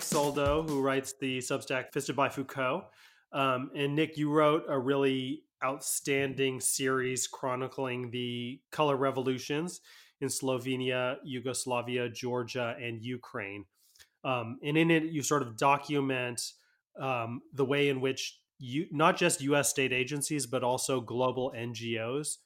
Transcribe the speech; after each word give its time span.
Nick 0.00 0.06
Soldo, 0.06 0.62
who 0.62 0.80
writes 0.80 1.12
the 1.20 1.40
Substack 1.40 1.92
Fisted 1.92 2.16
by 2.16 2.30
Foucault. 2.30 2.86
Um, 3.32 3.70
and 3.76 3.94
Nick, 3.94 4.16
you 4.16 4.30
wrote 4.32 4.64
a 4.66 4.78
really 4.78 5.42
outstanding 5.62 6.58
series 6.58 7.26
chronicling 7.26 8.10
the 8.10 8.62
color 8.72 8.96
revolutions 8.96 9.82
in 10.22 10.28
Slovenia, 10.28 11.16
Yugoslavia, 11.22 12.08
Georgia, 12.08 12.74
and 12.82 13.02
Ukraine. 13.02 13.66
Um, 14.24 14.56
and 14.64 14.78
in 14.78 14.90
it, 14.90 15.02
you 15.02 15.22
sort 15.22 15.42
of 15.42 15.58
document 15.58 16.40
um, 16.98 17.42
the 17.52 17.66
way 17.66 17.90
in 17.90 18.00
which 18.00 18.40
you, 18.58 18.86
not 18.90 19.18
just 19.18 19.42
US 19.42 19.68
state 19.68 19.92
agencies, 19.92 20.46
but 20.46 20.64
also 20.64 21.02
global 21.02 21.52
NGOs 21.54 22.38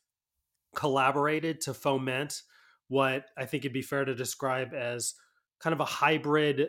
collaborated 0.74 1.60
to 1.60 1.72
foment 1.72 2.42
what 2.88 3.26
I 3.38 3.44
think 3.44 3.60
it'd 3.64 3.72
be 3.72 3.80
fair 3.80 4.04
to 4.04 4.14
describe 4.16 4.74
as 4.74 5.14
kind 5.60 5.72
of 5.72 5.78
a 5.78 5.84
hybrid, 5.84 6.68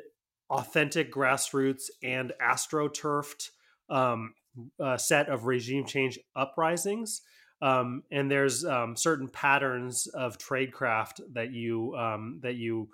authentic 0.49 1.11
grassroots 1.11 1.83
and 2.03 2.33
astroturfed 2.41 3.49
um, 3.89 4.33
uh, 4.79 4.97
set 4.97 5.29
of 5.29 5.45
regime 5.45 5.85
change 5.85 6.19
uprisings. 6.35 7.21
Um, 7.61 8.03
and 8.11 8.29
there's 8.29 8.65
um, 8.65 8.95
certain 8.95 9.27
patterns 9.27 10.07
of 10.07 10.37
tradecraft 10.37 11.21
that 11.33 11.51
you 11.51 11.95
um, 11.95 12.39
that 12.43 12.55
you 12.55 12.89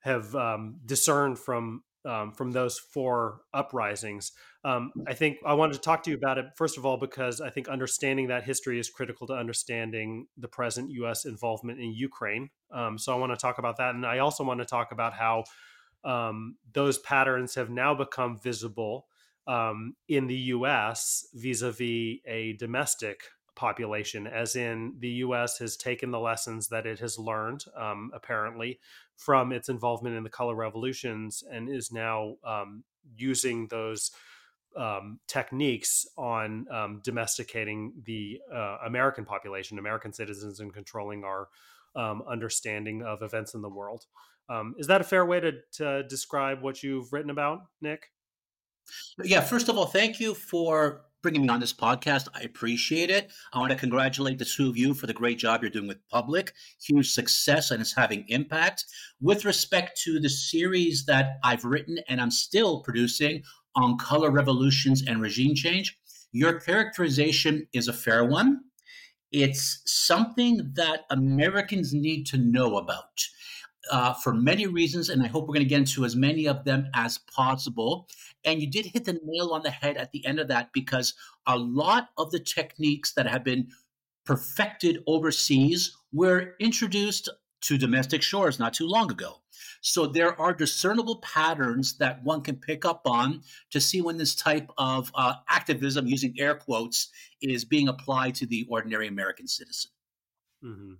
have 0.00 0.34
um, 0.34 0.76
discerned 0.84 1.38
from 1.38 1.82
um, 2.04 2.32
from 2.32 2.52
those 2.52 2.78
four 2.78 3.40
uprisings. 3.52 4.32
I 4.64 5.14
think 5.14 5.38
I 5.46 5.54
wanted 5.54 5.74
to 5.74 5.78
talk 5.78 6.02
to 6.02 6.10
you 6.10 6.16
about 6.16 6.36
it 6.36 6.44
first 6.56 6.76
of 6.76 6.84
all 6.84 6.98
because 6.98 7.40
I 7.40 7.48
think 7.48 7.68
understanding 7.68 8.28
that 8.28 8.44
history 8.44 8.78
is 8.78 8.90
critical 8.90 9.26
to 9.28 9.32
understanding 9.32 10.26
the 10.36 10.48
present 10.48 10.90
U.S. 10.90 11.24
involvement 11.24 11.80
in 11.80 11.92
Ukraine. 11.92 12.50
So 12.96 13.14
I 13.14 13.18
want 13.18 13.32
to 13.32 13.38
talk 13.38 13.56
about 13.56 13.78
that, 13.78 13.94
and 13.94 14.04
I 14.04 14.18
also 14.18 14.44
want 14.44 14.60
to 14.60 14.66
talk 14.66 14.92
about 14.92 15.14
how 15.14 15.44
um, 16.04 16.56
those 16.72 16.98
patterns 16.98 17.54
have 17.54 17.70
now 17.70 17.94
become 17.94 18.38
visible 18.38 19.06
um, 19.46 19.94
in 20.08 20.26
the 20.26 20.36
U.S. 20.36 21.26
vis-a-vis 21.34 22.18
a 22.26 22.56
domestic 22.58 23.22
population, 23.56 24.26
as 24.26 24.54
in 24.54 24.94
the 24.98 25.08
U.S. 25.08 25.58
has 25.58 25.76
taken 25.76 26.10
the 26.10 26.20
lessons 26.20 26.68
that 26.68 26.86
it 26.86 27.00
has 27.00 27.18
learned, 27.18 27.64
um, 27.76 28.10
apparently, 28.14 28.78
from 29.16 29.52
its 29.52 29.68
involvement 29.68 30.16
in 30.16 30.22
the 30.22 30.30
color 30.30 30.54
revolutions, 30.54 31.42
and 31.50 31.68
is 31.68 31.90
now 31.90 32.36
um, 32.44 32.84
using 33.16 33.66
those 33.66 34.12
um, 34.76 35.18
techniques 35.26 36.06
on 36.16 36.66
um, 36.70 37.00
domesticating 37.02 37.92
the 38.04 38.38
uh, 38.54 38.78
American 38.86 39.24
population, 39.24 39.78
American 39.78 40.12
citizens, 40.12 40.60
and 40.60 40.72
controlling 40.72 41.24
our 41.24 41.48
um, 41.96 42.22
understanding 42.28 43.02
of 43.02 43.22
events 43.22 43.54
in 43.54 43.62
the 43.62 43.68
world. 43.68 44.04
Um, 44.48 44.74
is 44.78 44.86
that 44.86 45.00
a 45.00 45.04
fair 45.04 45.26
way 45.26 45.40
to, 45.40 45.52
to 45.72 46.02
describe 46.04 46.62
what 46.62 46.82
you've 46.82 47.12
written 47.12 47.30
about, 47.30 47.66
Nick? 47.80 48.10
Yeah, 49.22 49.42
first 49.42 49.68
of 49.68 49.76
all, 49.76 49.86
thank 49.86 50.18
you 50.18 50.34
for 50.34 51.02
bringing 51.22 51.42
me 51.42 51.48
on 51.48 51.60
this 51.60 51.72
podcast. 51.72 52.28
I 52.34 52.42
appreciate 52.42 53.10
it. 53.10 53.30
I 53.52 53.58
want 53.58 53.72
to 53.72 53.76
congratulate 53.76 54.38
the 54.38 54.44
two 54.44 54.68
of 54.68 54.76
you 54.76 54.94
for 54.94 55.06
the 55.06 55.12
great 55.12 55.38
job 55.38 55.62
you're 55.62 55.70
doing 55.70 55.88
with 55.88 56.08
Public. 56.10 56.52
Huge 56.80 57.10
success 57.10 57.70
and 57.70 57.80
it's 57.80 57.94
having 57.94 58.24
impact. 58.28 58.84
With 59.20 59.44
respect 59.44 60.00
to 60.04 60.20
the 60.20 60.28
series 60.28 61.04
that 61.06 61.38
I've 61.42 61.64
written 61.64 61.98
and 62.08 62.20
I'm 62.20 62.30
still 62.30 62.82
producing 62.82 63.42
on 63.74 63.98
color 63.98 64.30
revolutions 64.30 65.04
and 65.06 65.20
regime 65.20 65.54
change, 65.54 65.98
your 66.32 66.60
characterization 66.60 67.66
is 67.72 67.88
a 67.88 67.92
fair 67.92 68.24
one. 68.24 68.60
It's 69.32 69.82
something 69.84 70.70
that 70.74 71.00
Americans 71.10 71.92
need 71.92 72.24
to 72.26 72.38
know 72.38 72.76
about. 72.78 73.20
Uh, 73.90 74.14
for 74.14 74.34
many 74.34 74.66
reasons, 74.66 75.08
and 75.08 75.22
I 75.22 75.26
hope 75.26 75.46
we're 75.46 75.54
going 75.54 75.66
to 75.66 75.68
get 75.68 75.80
into 75.80 76.04
as 76.04 76.16
many 76.16 76.46
of 76.46 76.64
them 76.64 76.88
as 76.94 77.18
possible. 77.18 78.08
And 78.44 78.60
you 78.60 78.70
did 78.70 78.86
hit 78.86 79.04
the 79.04 79.20
nail 79.24 79.50
on 79.52 79.62
the 79.62 79.70
head 79.70 79.96
at 79.96 80.12
the 80.12 80.24
end 80.26 80.38
of 80.38 80.48
that 80.48 80.72
because 80.72 81.14
a 81.46 81.56
lot 81.56 82.10
of 82.16 82.30
the 82.30 82.40
techniques 82.40 83.12
that 83.14 83.26
have 83.26 83.44
been 83.44 83.68
perfected 84.24 85.02
overseas 85.06 85.96
were 86.12 86.54
introduced 86.60 87.28
to 87.62 87.78
domestic 87.78 88.22
shores 88.22 88.58
not 88.58 88.74
too 88.74 88.86
long 88.86 89.10
ago. 89.10 89.40
So 89.80 90.06
there 90.06 90.38
are 90.40 90.52
discernible 90.52 91.16
patterns 91.16 91.98
that 91.98 92.22
one 92.22 92.42
can 92.42 92.56
pick 92.56 92.84
up 92.84 93.02
on 93.06 93.42
to 93.70 93.80
see 93.80 94.00
when 94.00 94.16
this 94.16 94.34
type 94.34 94.70
of 94.76 95.10
uh, 95.14 95.34
activism, 95.48 96.06
using 96.06 96.34
air 96.38 96.54
quotes, 96.54 97.08
is 97.40 97.64
being 97.64 97.88
applied 97.88 98.34
to 98.36 98.46
the 98.46 98.66
ordinary 98.68 99.08
American 99.08 99.46
citizen. 99.46 99.90
Mm-hmm. 100.64 100.92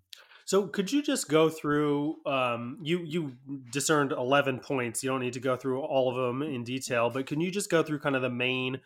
So 0.48 0.66
could 0.66 0.90
you 0.90 1.02
just 1.02 1.28
go 1.28 1.50
through? 1.50 2.24
Um, 2.24 2.78
you 2.80 3.00
you 3.04 3.36
discerned 3.70 4.12
eleven 4.12 4.60
points. 4.60 5.02
You 5.02 5.10
don't 5.10 5.20
need 5.20 5.34
to 5.34 5.40
go 5.40 5.56
through 5.56 5.82
all 5.82 6.08
of 6.08 6.16
them 6.16 6.40
in 6.40 6.64
detail, 6.64 7.10
but 7.10 7.26
can 7.26 7.38
you 7.38 7.50
just 7.50 7.70
go 7.70 7.82
through 7.82 7.98
kind 7.98 8.16
of 8.16 8.22
the 8.22 8.30
main 8.30 8.80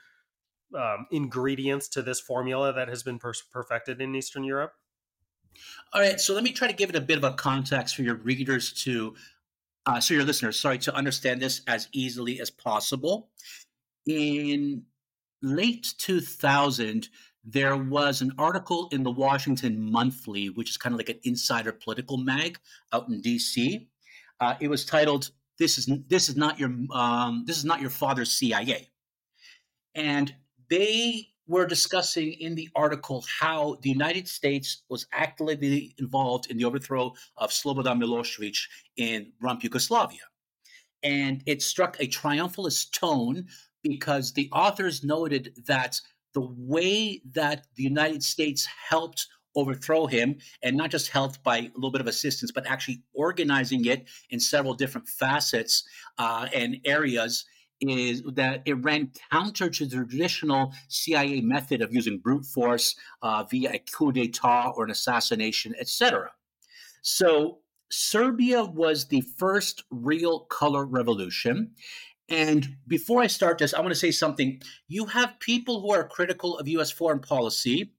um, 0.76 1.06
ingredients 1.12 1.86
to 1.90 2.02
this 2.02 2.18
formula 2.18 2.72
that 2.72 2.88
has 2.88 3.04
been 3.04 3.16
per- 3.16 3.32
perfected 3.52 4.00
in 4.00 4.12
Eastern 4.16 4.42
Europe? 4.42 4.72
All 5.92 6.00
right, 6.00 6.18
so 6.18 6.34
let 6.34 6.42
me 6.42 6.50
try 6.50 6.66
to 6.66 6.74
give 6.74 6.90
it 6.90 6.96
a 6.96 7.00
bit 7.00 7.16
of 7.16 7.22
a 7.22 7.34
context 7.34 7.94
for 7.94 8.02
your 8.02 8.16
readers 8.16 8.72
to, 8.82 9.14
uh, 9.86 10.00
so 10.00 10.14
your 10.14 10.24
listeners, 10.24 10.58
sorry, 10.58 10.78
to 10.78 10.92
understand 10.96 11.40
this 11.40 11.62
as 11.68 11.88
easily 11.92 12.40
as 12.40 12.50
possible. 12.50 13.28
In 14.04 14.82
late 15.42 15.94
2000, 15.98 17.08
there 17.44 17.76
was 17.76 18.22
an 18.22 18.32
article 18.38 18.88
in 18.92 19.02
the 19.02 19.10
Washington 19.10 19.90
Monthly, 19.90 20.50
which 20.50 20.70
is 20.70 20.76
kind 20.76 20.94
of 20.94 20.98
like 20.98 21.08
an 21.08 21.18
insider 21.24 21.72
political 21.72 22.16
mag 22.16 22.58
out 22.92 23.08
in 23.08 23.20
D.C. 23.20 23.88
Uh, 24.40 24.54
it 24.60 24.68
was 24.68 24.84
titled 24.84 25.30
"This 25.58 25.78
is 25.78 25.88
this 26.08 26.28
is 26.28 26.36
not 26.36 26.58
your 26.58 26.72
um, 26.92 27.44
this 27.46 27.58
is 27.58 27.64
not 27.64 27.80
your 27.80 27.90
father's 27.90 28.30
CIA," 28.30 28.90
and 29.94 30.34
they 30.70 31.32
were 31.48 31.66
discussing 31.66 32.32
in 32.32 32.54
the 32.54 32.68
article 32.74 33.24
how 33.40 33.76
the 33.82 33.90
United 33.90 34.28
States 34.28 34.84
was 34.88 35.06
actively 35.12 35.94
involved 35.98 36.50
in 36.50 36.56
the 36.56 36.64
overthrow 36.64 37.12
of 37.36 37.50
Slobodan 37.50 38.00
Milosevic 38.00 38.56
in 38.96 39.32
rump 39.40 39.64
Yugoslavia. 39.64 40.20
And 41.02 41.42
it 41.46 41.60
struck 41.60 41.98
a 41.98 42.06
triumphalist 42.06 42.92
tone 42.92 43.48
because 43.82 44.32
the 44.32 44.48
authors 44.52 45.02
noted 45.02 45.52
that 45.66 46.00
the 46.34 46.48
way 46.56 47.22
that 47.32 47.66
the 47.76 47.82
United 47.82 48.22
States 48.22 48.66
helped 48.66 49.26
overthrow 49.54 50.06
him, 50.06 50.38
and 50.62 50.76
not 50.76 50.90
just 50.90 51.08
helped 51.08 51.42
by 51.42 51.58
a 51.58 51.70
little 51.74 51.90
bit 51.90 52.00
of 52.00 52.06
assistance, 52.06 52.50
but 52.50 52.66
actually 52.66 53.02
organizing 53.12 53.84
it 53.84 54.08
in 54.30 54.40
several 54.40 54.74
different 54.74 55.06
facets 55.08 55.84
uh, 56.18 56.48
and 56.54 56.78
areas, 56.86 57.44
is 57.80 58.22
that 58.34 58.62
it 58.64 58.74
ran 58.84 59.10
counter 59.30 59.68
to 59.68 59.84
the 59.84 59.96
traditional 59.96 60.72
CIA 60.88 61.40
method 61.40 61.82
of 61.82 61.92
using 61.92 62.18
brute 62.18 62.46
force 62.46 62.94
uh, 63.22 63.44
via 63.44 63.72
a 63.72 63.78
coup 63.78 64.12
d'état 64.12 64.72
or 64.76 64.84
an 64.84 64.90
assassination, 64.90 65.74
etc. 65.78 66.30
So 67.02 67.58
Serbia 67.90 68.64
was 68.64 69.08
the 69.08 69.20
first 69.20 69.84
real 69.90 70.40
color 70.40 70.86
revolution. 70.86 71.72
And 72.28 72.76
before 72.86 73.20
I 73.20 73.26
start 73.26 73.58
this, 73.58 73.74
I 73.74 73.80
want 73.80 73.92
to 73.92 73.98
say 73.98 74.10
something. 74.10 74.62
You 74.88 75.06
have 75.06 75.38
people 75.40 75.80
who 75.80 75.92
are 75.92 76.08
critical 76.08 76.58
of 76.58 76.68
U.S. 76.68 76.90
foreign 76.90 77.20
policy. 77.20 77.92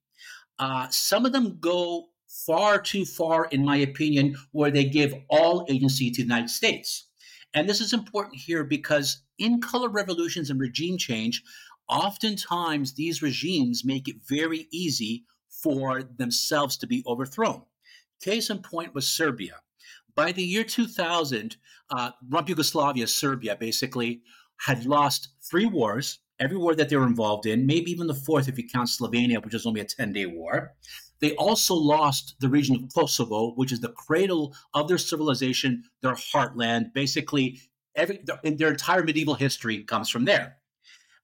Uh, 0.59 0.87
some 0.89 1.25
of 1.25 1.33
them 1.33 1.57
go 1.59 2.07
far 2.27 2.81
too 2.81 3.05
far, 3.05 3.45
in 3.45 3.63
my 3.63 3.77
opinion, 3.77 4.35
where 4.51 4.71
they 4.71 4.85
give 4.85 5.13
all 5.29 5.65
agency 5.69 6.09
to 6.09 6.21
the 6.21 6.27
United 6.27 6.49
States. 6.49 7.07
And 7.53 7.69
this 7.69 7.81
is 7.81 7.93
important 7.93 8.37
here 8.37 8.63
because 8.63 9.21
in 9.37 9.61
color 9.61 9.89
revolutions 9.89 10.49
and 10.49 10.59
regime 10.59 10.97
change, 10.97 11.43
oftentimes 11.87 12.93
these 12.93 13.21
regimes 13.21 13.85
make 13.85 14.07
it 14.07 14.15
very 14.27 14.67
easy 14.71 15.25
for 15.49 16.03
themselves 16.03 16.77
to 16.77 16.87
be 16.87 17.03
overthrown. 17.05 17.61
Case 18.21 18.49
in 18.49 18.59
point 18.59 18.95
was 18.95 19.07
Serbia. 19.07 19.61
By 20.15 20.31
the 20.31 20.43
year 20.43 20.63
2000, 20.63 21.57
uh, 21.89 22.11
Rump 22.29 22.49
Yugoslavia, 22.49 23.07
Serbia, 23.07 23.55
basically 23.55 24.21
had 24.57 24.85
lost 24.85 25.29
three 25.41 25.65
wars, 25.65 26.19
every 26.39 26.57
war 26.57 26.75
that 26.75 26.89
they 26.89 26.95
were 26.95 27.07
involved 27.07 27.45
in, 27.45 27.65
maybe 27.65 27.91
even 27.91 28.07
the 28.07 28.13
fourth 28.13 28.47
if 28.47 28.57
you 28.57 28.67
count 28.67 28.89
Slovenia, 28.89 29.43
which 29.43 29.53
was 29.53 29.65
only 29.65 29.81
a 29.81 29.85
10 29.85 30.13
day 30.13 30.25
war. 30.25 30.73
They 31.19 31.35
also 31.35 31.73
lost 31.73 32.35
the 32.39 32.49
region 32.49 32.75
of 32.75 32.93
Kosovo, 32.93 33.53
which 33.53 33.71
is 33.71 33.79
the 33.79 33.93
cradle 33.93 34.55
of 34.73 34.87
their 34.87 34.97
civilization, 34.97 35.83
their 36.01 36.13
heartland. 36.15 36.93
Basically, 36.93 37.61
every, 37.95 38.23
their 38.43 38.71
entire 38.71 39.03
medieval 39.03 39.35
history 39.35 39.83
comes 39.83 40.09
from 40.09 40.25
there. 40.25 40.57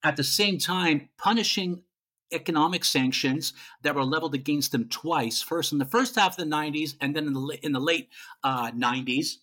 At 0.04 0.16
the 0.16 0.24
same 0.24 0.58
time, 0.58 1.10
punishing 1.18 1.84
economic 2.32 2.86
sanctions 2.86 3.54
that 3.82 3.96
were 3.96 4.04
leveled 4.04 4.36
against 4.36 4.72
them 4.72 4.88
twice 4.90 5.42
first 5.42 5.72
in 5.72 5.78
the 5.78 5.86
first 5.86 6.16
half 6.16 6.38
of 6.38 6.50
the 6.50 6.56
90s 6.56 6.96
and 7.02 7.16
then 7.16 7.28
in 7.28 7.34
the, 7.34 7.60
in 7.64 7.72
the 7.72 7.80
late 7.80 8.10
uh, 8.44 8.72
90s 8.72 9.38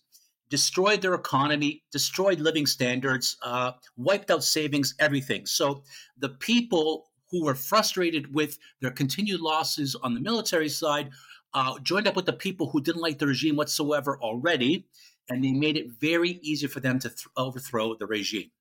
destroyed 0.49 1.01
their 1.01 1.13
economy 1.13 1.83
destroyed 1.91 2.39
living 2.39 2.65
standards 2.65 3.37
uh, 3.43 3.71
wiped 3.97 4.31
out 4.31 4.43
savings 4.43 4.95
everything. 4.99 5.45
So 5.45 5.83
the 6.17 6.29
people 6.29 7.09
who 7.29 7.43
were 7.43 7.55
frustrated 7.55 8.33
with 8.33 8.57
their 8.81 8.91
continued 8.91 9.41
losses 9.41 9.95
on 9.95 10.13
the 10.13 10.21
military 10.21 10.69
side 10.69 11.09
uh, 11.53 11.79
joined 11.79 12.07
up 12.07 12.15
with 12.15 12.25
the 12.25 12.33
people 12.33 12.69
who 12.69 12.81
didn't 12.81 13.01
like 13.01 13.19
the 13.19 13.27
regime 13.27 13.55
whatsoever 13.55 14.17
already 14.21 14.87
and 15.29 15.43
they 15.43 15.51
made 15.51 15.75
it 15.75 15.91
very 15.99 16.39
easy 16.41 16.67
for 16.67 16.79
them 16.79 16.99
to 16.99 17.09
th- 17.09 17.27
overthrow 17.35 17.95
the 17.95 18.05
regime. 18.05 18.51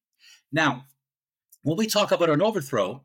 Now, 0.50 0.84
when 1.62 1.76
we 1.76 1.86
talk 1.86 2.10
about 2.10 2.30
an 2.30 2.42
overthrow, 2.42 3.04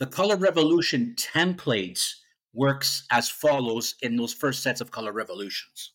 the 0.00 0.06
color 0.06 0.36
revolution 0.36 1.14
templates 1.16 2.14
works 2.54 3.04
as 3.10 3.28
follows 3.28 3.94
in 4.00 4.16
those 4.16 4.32
first 4.32 4.62
sets 4.62 4.80
of 4.80 4.90
color 4.90 5.12
revolutions. 5.12 5.92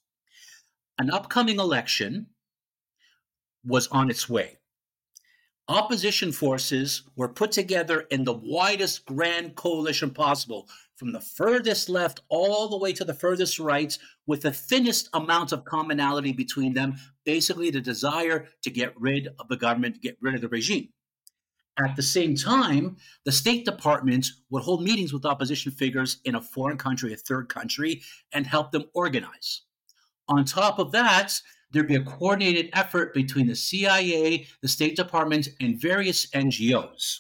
An 1.00 1.10
upcoming 1.10 1.60
election 1.60 2.28
was 3.66 3.88
on 3.88 4.12
its 4.12 4.30
way. 4.30 4.60
Opposition 5.68 6.32
forces 6.32 7.02
were 7.16 7.28
put 7.28 7.52
together 7.52 8.02
in 8.12 8.24
the 8.24 8.40
widest 8.44 9.08
grand 9.08 9.56
coalition 9.56 10.12
possible, 10.12 10.70
from 10.96 11.12
the 11.12 11.20
furthest 11.20 11.90
left 11.90 12.22
all 12.30 12.70
the 12.70 12.78
way 12.78 12.94
to 12.94 13.04
the 13.04 13.16
furthest 13.16 13.58
right, 13.58 13.98
with 14.28 14.44
the 14.44 14.52
thinnest 14.52 15.10
amount 15.14 15.52
of 15.52 15.66
commonality 15.66 16.32
between 16.32 16.76
them, 16.76 16.96
basically 17.26 17.72
the 17.72 17.82
desire 17.82 18.48
to 18.62 18.70
get 18.70 18.94
rid 18.96 19.30
of 19.40 19.48
the 19.48 19.58
government, 19.58 20.04
get 20.04 20.16
rid 20.22 20.36
of 20.36 20.42
the 20.42 20.48
regime. 20.48 20.90
At 21.78 21.96
the 21.98 22.04
same 22.04 22.36
time, 22.36 22.96
the 23.26 23.32
State 23.32 23.66
Department 23.66 24.28
would 24.50 24.64
hold 24.64 24.84
meetings 24.84 25.12
with 25.12 25.26
opposition 25.26 25.72
figures 25.72 26.20
in 26.24 26.36
a 26.36 26.42
foreign 26.42 26.78
country, 26.78 27.12
a 27.12 27.18
third 27.18 27.50
country, 27.50 28.02
and 28.32 28.48
help 28.48 28.72
them 28.72 28.86
organize. 28.94 29.62
On 30.30 30.46
top 30.46 30.80
of 30.80 30.92
that, 30.94 31.42
there'd 31.72 31.88
be 31.88 31.96
a 31.96 32.04
coordinated 32.04 32.70
effort 32.74 33.14
between 33.14 33.48
the 33.48 33.56
CIA, 33.56 34.48
the 34.62 34.68
State 34.68 34.96
Department, 34.96 35.50
and 35.60 35.80
various 35.80 36.28
NGOs. 36.28 37.20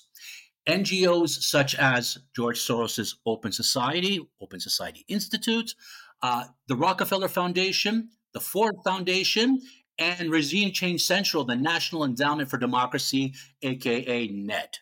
NGOs 0.68 1.30
such 1.30 1.76
as 1.76 2.18
George 2.36 2.60
Soros's 2.60 3.18
Open 3.26 3.52
Society, 3.52 4.26
Open 4.42 4.60
Society 4.60 5.06
Institute, 5.08 5.76
uh, 6.24 6.46
the 6.68 6.76
Rockefeller 6.76 7.28
Foundation, 7.28 8.10
the 8.34 8.40
Ford 8.40 8.76
Foundation, 8.84 9.62
and 9.98 10.30
Regime 10.30 10.72
Change 10.72 11.04
Central, 11.04 11.44
the 11.44 11.56
National 11.56 12.04
Endowment 12.04 12.50
for 12.50 12.58
Democracy, 12.58 13.34
aka 13.62 14.28
NED. 14.28 14.80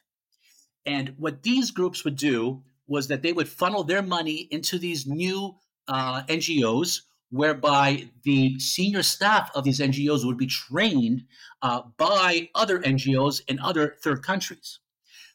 And 0.86 1.14
what 1.18 1.44
these 1.44 1.72
groups 1.72 2.04
would 2.04 2.16
do 2.16 2.64
was 2.88 3.08
that 3.08 3.22
they 3.22 3.34
would 3.34 3.48
funnel 3.48 3.84
their 3.84 4.02
money 4.02 4.48
into 4.52 4.78
these 4.78 5.08
new 5.08 5.56
uh, 5.88 6.24
NGOs, 6.24 7.02
whereby 7.30 8.10
the 8.24 8.60
senior 8.60 9.04
staff 9.04 9.50
of 9.56 9.64
these 9.64 9.80
NGOs 9.80 10.26
would 10.26 10.38
be 10.38 10.48
trained 10.48 11.24
uh, 11.62 11.82
by 11.98 12.50
other 12.54 12.80
NGOs 12.80 13.42
in 13.48 13.60
other 13.60 13.96
third 14.04 14.24
countries. 14.24 14.80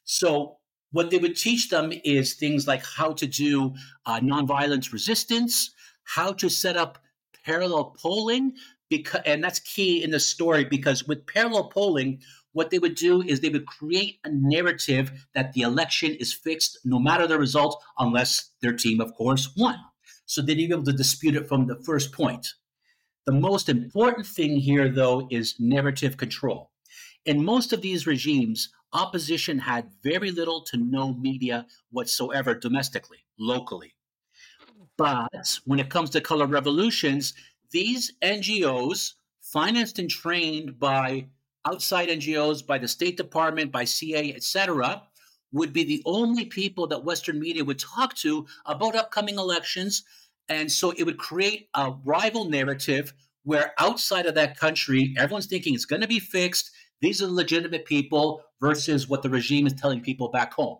So, 0.04 0.58
what 0.90 1.10
they 1.10 1.18
would 1.18 1.36
teach 1.36 1.68
them 1.68 1.92
is 2.04 2.34
things 2.34 2.66
like 2.66 2.82
how 2.82 3.12
to 3.12 3.26
do 3.26 3.74
uh, 4.06 4.20
nonviolence 4.20 4.90
resistance, 4.92 5.70
how 6.04 6.32
to 6.32 6.48
set 6.48 6.78
up 6.78 6.98
parallel 7.44 7.94
polling 8.00 8.54
because 8.88 9.20
and 9.26 9.42
that's 9.42 9.60
key 9.60 10.02
in 10.02 10.10
the 10.10 10.20
story 10.20 10.64
because 10.64 11.04
with 11.04 11.26
parallel 11.26 11.68
polling 11.68 12.20
what 12.52 12.70
they 12.70 12.78
would 12.78 12.94
do 12.94 13.22
is 13.22 13.40
they 13.40 13.50
would 13.50 13.66
create 13.66 14.18
a 14.24 14.30
narrative 14.30 15.26
that 15.34 15.52
the 15.52 15.60
election 15.60 16.14
is 16.14 16.32
fixed 16.32 16.78
no 16.84 16.98
matter 16.98 17.26
the 17.26 17.38
result 17.38 17.82
unless 17.98 18.50
their 18.62 18.72
team 18.72 19.00
of 19.00 19.14
course 19.14 19.54
won. 19.56 19.76
So 20.26 20.42
they'd 20.42 20.54
be 20.54 20.64
able 20.64 20.82
to 20.84 20.92
dispute 20.92 21.36
it 21.36 21.48
from 21.48 21.66
the 21.66 21.76
first 21.84 22.12
point. 22.12 22.48
The 23.26 23.32
most 23.32 23.68
important 23.68 24.26
thing 24.26 24.56
here 24.56 24.88
though 24.88 25.28
is 25.30 25.56
narrative 25.58 26.16
control. 26.16 26.70
In 27.26 27.44
most 27.44 27.72
of 27.72 27.82
these 27.82 28.06
regimes 28.06 28.70
opposition 28.92 29.58
had 29.58 29.90
very 30.02 30.30
little 30.30 30.62
to 30.62 30.78
no 30.78 31.12
media 31.12 31.66
whatsoever 31.90 32.54
domestically 32.54 33.18
locally. 33.38 33.94
But 34.96 35.60
when 35.64 35.78
it 35.78 35.90
comes 35.90 36.10
to 36.10 36.20
color 36.20 36.46
revolutions 36.46 37.34
these 37.70 38.12
NGOs, 38.22 39.14
financed 39.40 39.98
and 39.98 40.10
trained 40.10 40.78
by 40.78 41.26
outside 41.66 42.08
NGOs, 42.08 42.66
by 42.66 42.78
the 42.78 42.88
State 42.88 43.16
Department, 43.16 43.72
by 43.72 43.84
CA, 43.84 44.32
etc., 44.34 45.02
would 45.52 45.72
be 45.72 45.84
the 45.84 46.02
only 46.04 46.44
people 46.44 46.86
that 46.88 47.04
Western 47.04 47.40
media 47.40 47.64
would 47.64 47.78
talk 47.78 48.14
to 48.16 48.46
about 48.66 48.94
upcoming 48.94 49.38
elections. 49.38 50.04
And 50.48 50.70
so 50.70 50.92
it 50.96 51.04
would 51.04 51.18
create 51.18 51.68
a 51.74 51.92
rival 52.04 52.44
narrative 52.46 53.12
where 53.44 53.72
outside 53.78 54.26
of 54.26 54.34
that 54.34 54.58
country, 54.58 55.14
everyone's 55.16 55.46
thinking 55.46 55.74
it's 55.74 55.86
going 55.86 56.02
to 56.02 56.08
be 56.08 56.18
fixed. 56.18 56.70
These 57.00 57.22
are 57.22 57.26
the 57.26 57.32
legitimate 57.32 57.86
people 57.86 58.42
versus 58.60 59.08
what 59.08 59.22
the 59.22 59.30
regime 59.30 59.66
is 59.66 59.72
telling 59.72 60.00
people 60.00 60.28
back 60.28 60.52
home. 60.52 60.78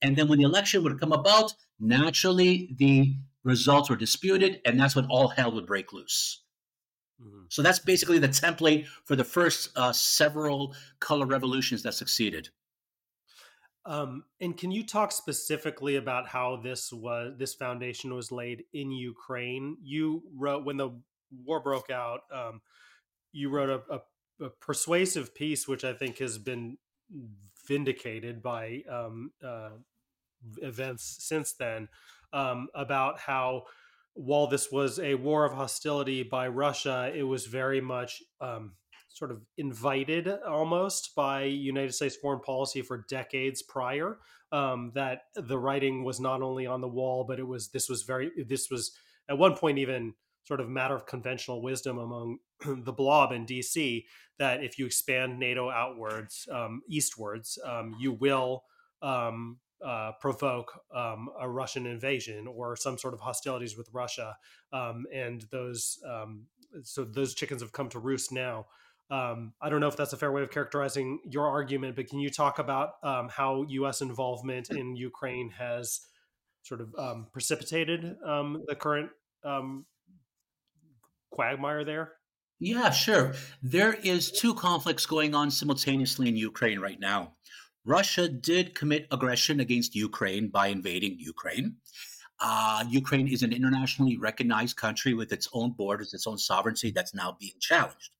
And 0.00 0.16
then 0.16 0.28
when 0.28 0.38
the 0.38 0.44
election 0.44 0.82
would 0.82 0.98
come 0.98 1.12
about, 1.12 1.52
naturally 1.78 2.74
the 2.78 3.16
results 3.44 3.90
were 3.90 3.96
disputed, 3.96 4.60
and 4.64 4.78
that's 4.78 4.96
when 4.96 5.06
all 5.06 5.28
hell 5.28 5.52
would 5.52 5.66
break 5.66 5.92
loose. 5.92 6.42
Mm-hmm. 7.22 7.44
So 7.48 7.62
that's 7.62 7.78
basically 7.78 8.18
the 8.18 8.28
template 8.28 8.86
for 9.04 9.16
the 9.16 9.24
first 9.24 9.70
uh, 9.76 9.92
several 9.92 10.74
color 11.00 11.26
revolutions 11.26 11.82
that 11.82 11.94
succeeded. 11.94 12.48
Um, 13.86 14.24
and 14.40 14.56
can 14.56 14.70
you 14.70 14.84
talk 14.84 15.10
specifically 15.10 15.96
about 15.96 16.28
how 16.28 16.56
this 16.56 16.92
was 16.92 17.32
this 17.38 17.54
foundation 17.54 18.14
was 18.14 18.30
laid 18.30 18.64
in 18.72 18.92
Ukraine? 18.92 19.76
You 19.82 20.22
wrote 20.36 20.64
when 20.64 20.76
the 20.76 20.90
war 21.44 21.60
broke 21.60 21.90
out. 21.90 22.20
Um, 22.32 22.60
you 23.32 23.48
wrote 23.48 23.70
a, 23.70 23.94
a, 23.94 24.46
a, 24.46 24.50
persuasive 24.50 25.34
piece, 25.34 25.66
which 25.66 25.84
I 25.84 25.94
think 25.94 26.18
has 26.18 26.36
been 26.36 26.76
vindicated 27.66 28.42
by 28.42 28.82
um, 28.90 29.32
uh, 29.44 29.70
events 30.60 31.16
since 31.20 31.52
then, 31.52 31.88
um, 32.32 32.68
about 32.74 33.18
how 33.18 33.64
while 34.14 34.46
this 34.46 34.70
was 34.70 34.98
a 34.98 35.14
war 35.14 35.44
of 35.44 35.52
hostility 35.52 36.22
by 36.22 36.48
Russia, 36.48 37.10
it 37.14 37.22
was 37.22 37.46
very 37.46 37.80
much 37.80 38.22
um, 38.40 38.72
sort 39.08 39.30
of 39.30 39.42
invited 39.56 40.28
almost 40.28 41.14
by 41.14 41.44
United 41.44 41.94
States 41.94 42.16
foreign 42.16 42.40
policy 42.40 42.82
for 42.82 43.04
decades 43.08 43.62
prior. 43.62 44.18
Um, 44.52 44.90
that 44.96 45.22
the 45.36 45.58
writing 45.58 46.02
was 46.02 46.18
not 46.18 46.42
only 46.42 46.66
on 46.66 46.80
the 46.80 46.88
wall, 46.88 47.24
but 47.24 47.38
it 47.38 47.46
was 47.46 47.68
this 47.68 47.88
was 47.88 48.02
very 48.02 48.30
this 48.48 48.68
was 48.68 48.90
at 49.28 49.38
one 49.38 49.56
point 49.56 49.78
even 49.78 50.14
sort 50.44 50.60
of 50.60 50.68
matter 50.68 50.96
of 50.96 51.06
conventional 51.06 51.62
wisdom 51.62 51.98
among 51.98 52.38
the 52.84 52.92
blob 52.92 53.30
in 53.30 53.46
DC 53.46 54.04
that 54.40 54.64
if 54.64 54.78
you 54.78 54.86
expand 54.86 55.38
NATO 55.38 55.70
outwards, 55.70 56.48
um, 56.50 56.82
eastwards, 56.88 57.58
um, 57.64 57.94
you 58.00 58.12
will 58.12 58.64
um, 59.02 59.58
uh, 59.84 60.12
provoke 60.20 60.82
um, 60.94 61.28
a 61.40 61.48
Russian 61.48 61.86
invasion 61.86 62.46
or 62.46 62.76
some 62.76 62.98
sort 62.98 63.14
of 63.14 63.20
hostilities 63.20 63.76
with 63.76 63.88
Russia, 63.92 64.36
um, 64.72 65.06
and 65.12 65.42
those 65.50 65.98
um, 66.08 66.46
so 66.82 67.04
those 67.04 67.34
chickens 67.34 67.62
have 67.62 67.72
come 67.72 67.88
to 67.90 67.98
roost 67.98 68.32
now. 68.32 68.66
Um, 69.10 69.54
I 69.60 69.70
don't 69.70 69.80
know 69.80 69.88
if 69.88 69.96
that's 69.96 70.12
a 70.12 70.16
fair 70.16 70.30
way 70.30 70.42
of 70.42 70.50
characterizing 70.50 71.18
your 71.24 71.48
argument, 71.48 71.96
but 71.96 72.06
can 72.08 72.20
you 72.20 72.30
talk 72.30 72.60
about 72.60 72.90
um, 73.02 73.28
how 73.28 73.64
U.S. 73.68 74.02
involvement 74.02 74.70
in 74.70 74.94
Ukraine 74.94 75.50
has 75.50 76.00
sort 76.62 76.80
of 76.80 76.94
um, 76.96 77.26
precipitated 77.32 78.02
the 78.02 78.76
current 78.78 79.10
quagmire 81.32 81.84
there? 81.84 82.12
Yeah, 82.60 82.90
sure. 82.90 83.32
There 83.62 83.94
is 83.94 84.30
two 84.30 84.54
conflicts 84.54 85.06
going 85.06 85.34
on 85.34 85.50
simultaneously 85.50 86.28
in 86.28 86.36
Ukraine 86.36 86.78
right 86.78 87.00
now. 87.00 87.32
Russia 87.90 88.28
did 88.28 88.76
commit 88.76 89.08
aggression 89.10 89.58
against 89.58 89.96
Ukraine 89.96 90.46
by 90.46 90.68
invading 90.68 91.16
Ukraine. 91.18 91.74
Uh, 92.38 92.84
Ukraine 92.88 93.26
is 93.26 93.42
an 93.42 93.52
internationally 93.52 94.16
recognized 94.16 94.76
country 94.76 95.12
with 95.12 95.32
its 95.32 95.48
own 95.52 95.72
borders, 95.72 96.14
its 96.14 96.28
own 96.28 96.38
sovereignty 96.38 96.92
that's 96.92 97.14
now 97.14 97.36
being 97.40 97.58
challenged. 97.58 98.10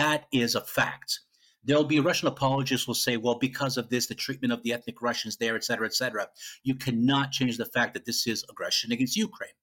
That 0.00 0.26
is 0.30 0.54
a 0.54 0.60
fact. 0.60 1.18
There'll 1.64 1.82
be 1.82 1.98
Russian 1.98 2.28
apologists 2.28 2.86
will 2.86 2.94
say, 2.94 3.16
well, 3.16 3.34
because 3.34 3.76
of 3.76 3.88
this, 3.88 4.06
the 4.06 4.14
treatment 4.14 4.52
of 4.52 4.62
the 4.62 4.72
ethnic 4.72 5.02
Russians 5.02 5.36
there, 5.36 5.56
et 5.56 5.64
cetera, 5.64 5.86
et 5.86 5.94
cetera. 5.94 6.28
You 6.62 6.76
cannot 6.76 7.32
change 7.32 7.56
the 7.58 7.72
fact 7.76 7.94
that 7.94 8.04
this 8.04 8.24
is 8.28 8.44
aggression 8.48 8.92
against 8.92 9.16
Ukraine. 9.16 9.58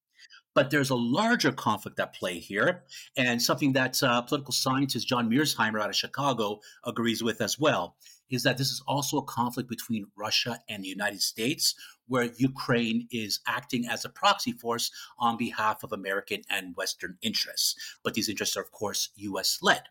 But 0.54 0.70
there's 0.70 0.90
a 0.90 0.96
larger 0.96 1.54
conflict 1.54 1.98
at 2.02 2.14
play 2.14 2.40
here, 2.40 2.84
and 3.16 3.42
something 3.42 3.72
that 3.74 4.04
uh, 4.04 4.22
political 4.22 4.54
scientist 4.54 5.08
John 5.08 5.30
Mearsheimer 5.30 5.82
out 5.82 5.90
of 5.90 5.96
Chicago 5.96 6.60
agrees 6.84 7.24
with 7.24 7.40
as 7.42 7.58
well 7.58 7.96
is 8.30 8.44
that 8.44 8.58
this 8.58 8.70
is 8.70 8.84
also 8.88 9.18
a 9.18 9.24
conflict 9.24 9.70
between 9.70 10.08
Russia 10.16 10.60
and 10.70 10.84
the 10.84 10.88
United 10.88 11.22
States, 11.22 11.76
where 12.08 12.32
Ukraine 12.38 13.08
is 13.12 13.40
acting 13.48 13.88
as 13.88 14.06
a 14.06 14.10
proxy 14.10 14.52
force 14.52 14.92
on 15.18 15.38
behalf 15.38 15.84
of 15.84 15.92
American 15.92 16.42
and 16.50 16.76
Western 16.76 17.18
interests. 17.22 17.76
But 18.04 18.14
these 18.14 18.30
interests 18.30 18.58
are, 18.58 18.62
of 18.62 18.72
course, 18.72 19.10
US 19.16 19.60
led. 19.62 19.84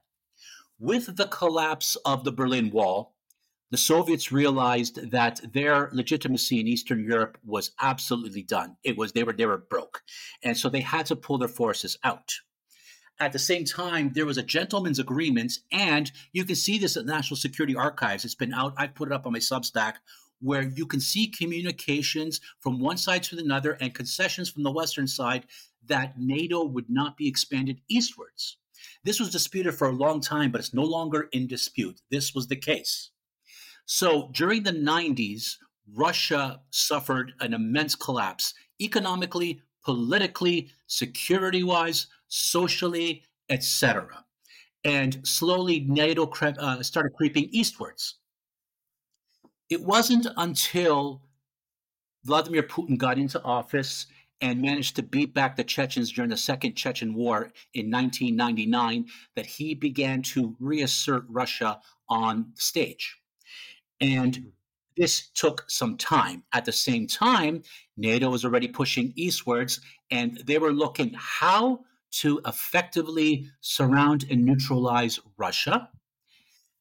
With 0.78 1.16
the 1.16 1.26
collapse 1.26 1.96
of 2.04 2.24
the 2.24 2.32
Berlin 2.32 2.70
Wall, 2.70 3.14
the 3.70 3.78
Soviets 3.78 4.30
realized 4.30 5.10
that 5.10 5.40
their 5.52 5.90
legitimacy 5.92 6.60
in 6.60 6.68
Eastern 6.68 7.02
Europe 7.02 7.38
was 7.44 7.72
absolutely 7.80 8.42
done. 8.42 8.76
It 8.84 8.96
was 8.96 9.12
they 9.12 9.24
were 9.24 9.32
they 9.32 9.46
were 9.46 9.58
broke. 9.58 10.02
And 10.42 10.56
so 10.56 10.68
they 10.68 10.80
had 10.80 11.06
to 11.06 11.16
pull 11.16 11.38
their 11.38 11.48
forces 11.48 11.96
out. 12.04 12.34
At 13.20 13.32
the 13.32 13.38
same 13.38 13.64
time, 13.64 14.10
there 14.12 14.26
was 14.26 14.38
a 14.38 14.42
gentleman's 14.42 14.98
agreement, 14.98 15.58
and 15.70 16.10
you 16.32 16.44
can 16.44 16.56
see 16.56 16.78
this 16.78 16.96
at 16.96 17.06
National 17.06 17.36
Security 17.36 17.76
Archives. 17.76 18.24
It's 18.24 18.34
been 18.34 18.52
out, 18.52 18.74
I've 18.76 18.94
put 18.94 19.08
it 19.08 19.14
up 19.14 19.24
on 19.26 19.32
my 19.32 19.38
Substack, 19.38 19.94
where 20.40 20.62
you 20.62 20.84
can 20.84 21.00
see 21.00 21.28
communications 21.28 22.40
from 22.58 22.80
one 22.80 22.96
side 22.96 23.22
to 23.24 23.38
another 23.38 23.78
and 23.80 23.94
concessions 23.94 24.50
from 24.50 24.64
the 24.64 24.72
Western 24.72 25.06
side 25.06 25.46
that 25.86 26.18
NATO 26.18 26.64
would 26.64 26.90
not 26.90 27.16
be 27.16 27.28
expanded 27.28 27.80
eastwards. 27.88 28.56
This 29.04 29.20
was 29.20 29.30
disputed 29.30 29.74
for 29.74 29.88
a 29.88 29.92
long 29.92 30.20
time, 30.20 30.50
but 30.50 30.60
it's 30.60 30.74
no 30.74 30.82
longer 30.82 31.28
in 31.32 31.46
dispute. 31.46 32.00
This 32.10 32.34
was 32.34 32.48
the 32.48 32.56
case. 32.56 33.10
So 33.86 34.28
during 34.32 34.64
the 34.64 34.72
90s, 34.72 35.56
Russia 35.94 36.62
suffered 36.70 37.32
an 37.40 37.54
immense 37.54 37.94
collapse 37.94 38.54
economically, 38.80 39.60
politically, 39.84 40.70
security 40.86 41.62
wise, 41.62 42.06
socially, 42.28 43.22
etc. 43.48 44.24
And 44.82 45.26
slowly, 45.26 45.80
NATO 45.80 46.26
cre- 46.26 46.58
uh, 46.58 46.82
started 46.82 47.12
creeping 47.14 47.48
eastwards. 47.50 48.16
It 49.70 49.82
wasn't 49.82 50.26
until 50.36 51.22
Vladimir 52.24 52.62
Putin 52.62 52.98
got 52.98 53.18
into 53.18 53.42
office 53.42 54.06
and 54.40 54.60
managed 54.60 54.96
to 54.96 55.02
beat 55.02 55.32
back 55.32 55.56
the 55.56 55.64
Chechens 55.64 56.12
during 56.12 56.30
the 56.30 56.36
Second 56.36 56.74
Chechen 56.74 57.14
War 57.14 57.52
in 57.72 57.90
1999 57.90 59.06
that 59.36 59.46
he 59.46 59.74
began 59.74 60.22
to 60.22 60.56
reassert 60.58 61.24
Russia 61.28 61.80
on 62.08 62.52
stage. 62.54 63.16
And 64.00 64.52
this 64.96 65.28
took 65.30 65.64
some 65.68 65.96
time. 65.96 66.44
At 66.52 66.64
the 66.64 66.72
same 66.72 67.06
time, 67.06 67.62
NATO 67.96 68.30
was 68.30 68.44
already 68.44 68.68
pushing 68.68 69.12
eastwards, 69.16 69.80
and 70.10 70.40
they 70.46 70.58
were 70.58 70.72
looking 70.72 71.14
how 71.16 71.80
to 72.20 72.40
effectively 72.46 73.50
surround 73.60 74.24
and 74.30 74.44
neutralize 74.44 75.18
Russia. 75.36 75.90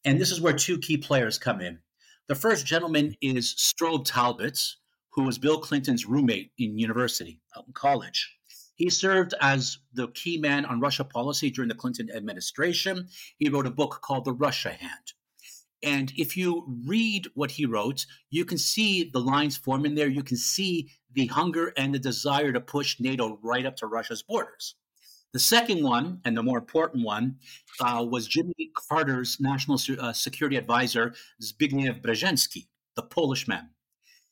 And 0.06 0.20
this 0.20 0.32
is 0.32 0.42
where 0.42 0.54
two 0.54 0.78
key 0.78 0.98
players 0.98 1.40
come 1.40 1.62
in. 1.62 1.80
The 2.28 2.36
first 2.36 2.66
gentleman 2.66 3.16
is 3.22 3.56
Strobe 3.56 4.06
Talbott, 4.06 4.60
who 5.10 5.24
was 5.24 5.38
Bill 5.38 5.60
Clinton's 5.60 6.06
roommate 6.06 6.52
in 6.58 6.78
university, 6.78 7.42
in 7.56 7.74
college. 7.74 8.36
He 8.76 8.90
served 8.90 9.34
as 9.40 9.78
the 9.94 10.08
key 10.10 10.38
man 10.38 10.66
on 10.66 10.80
Russia 10.80 11.04
policy 11.04 11.52
during 11.52 11.70
the 11.70 11.76
Clinton 11.76 12.10
administration. 12.14 13.08
He 13.38 13.50
wrote 13.50 13.68
a 13.68 13.72
book 13.72 14.00
called 14.02 14.26
The 14.26 14.34
Russia 14.34 14.72
Hand. 14.72 15.14
And 15.84 16.14
if 16.16 16.38
you 16.38 16.66
read 16.86 17.28
what 17.36 17.52
he 17.52 17.66
wrote, 17.66 18.06
you 18.30 18.46
can 18.46 18.58
see 18.58 19.10
the 19.12 19.20
lines 19.20 19.58
forming 19.58 19.96
there. 19.96 20.08
You 20.08 20.24
can 20.24 20.38
see 20.38 20.90
the 21.14 21.28
hunger 21.28 21.74
and 21.78 21.94
the 21.94 22.00
desire 22.00 22.54
to 22.54 22.62
push 22.62 23.00
NATO 23.00 23.38
right 23.44 23.66
up 23.66 23.76
to 23.78 23.88
Russia's 23.88 24.24
borders. 24.24 24.76
The 25.34 25.40
second 25.40 25.84
one, 25.84 26.22
and 26.26 26.38
the 26.38 26.44
more 26.44 26.60
important 26.60 27.04
one, 27.04 27.38
uh, 27.82 28.06
was 28.08 28.28
Jimmy 28.28 28.72
Carter's 28.76 29.38
national 29.40 29.80
uh, 30.00 30.14
security 30.14 30.58
advisor, 30.58 31.16
Zbigniew 31.42 32.02
Brzezinski, 32.02 32.68
the 32.96 33.02
Polish 33.02 33.48
man. 33.48 33.70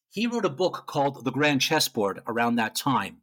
He 0.10 0.28
wrote 0.28 0.46
a 0.46 0.50
book 0.50 0.84
called 0.88 1.26
The 1.26 1.32
Grand 1.32 1.62
Chessboard 1.62 2.22
around 2.28 2.56
that 2.56 2.76
time. 2.76 3.18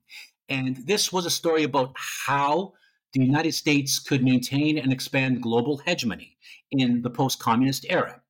And 0.48 0.76
this 0.86 1.12
was 1.12 1.24
a 1.24 1.30
story 1.30 1.62
about 1.62 1.94
how 2.26 2.72
the 3.12 3.20
United 3.20 3.52
States 3.52 3.98
could 3.98 4.24
maintain 4.24 4.78
and 4.78 4.92
expand 4.92 5.42
global 5.42 5.78
hegemony 5.78 6.36
in 6.70 7.02
the 7.02 7.10
post 7.10 7.38
communist 7.38 7.86
era. 7.88 8.20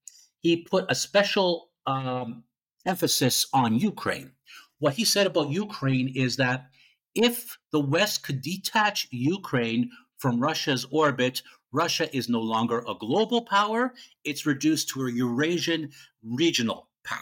He 0.40 0.58
put 0.58 0.86
a 0.88 0.94
special 0.94 1.70
um, 1.86 2.44
emphasis 2.86 3.46
on 3.52 3.78
Ukraine. 3.78 4.32
What 4.78 4.94
he 4.94 5.04
said 5.04 5.26
about 5.26 5.50
Ukraine 5.50 6.12
is 6.14 6.36
that 6.36 6.68
if 7.14 7.58
the 7.72 7.80
West 7.80 8.22
could 8.22 8.40
detach 8.42 9.08
Ukraine 9.10 9.90
from 10.18 10.40
Russia's 10.40 10.86
orbit, 10.90 11.42
Russia 11.72 12.14
is 12.16 12.28
no 12.28 12.40
longer 12.40 12.84
a 12.88 12.94
global 12.94 13.42
power, 13.42 13.94
it's 14.24 14.46
reduced 14.46 14.88
to 14.90 15.06
a 15.06 15.12
Eurasian 15.12 15.90
regional 16.22 16.88
power. 17.04 17.18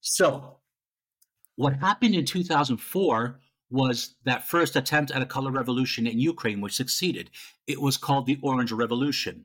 So, 0.00 0.58
what 1.56 1.76
happened 1.76 2.14
in 2.14 2.24
2004 2.24 3.40
was 3.70 4.16
that 4.24 4.46
first 4.46 4.76
attempt 4.76 5.10
at 5.12 5.22
a 5.22 5.26
color 5.26 5.50
revolution 5.50 6.06
in 6.06 6.18
Ukraine, 6.18 6.60
which 6.60 6.74
succeeded. 6.74 7.30
It 7.66 7.80
was 7.80 7.96
called 7.96 8.26
the 8.26 8.38
Orange 8.42 8.72
Revolution. 8.72 9.44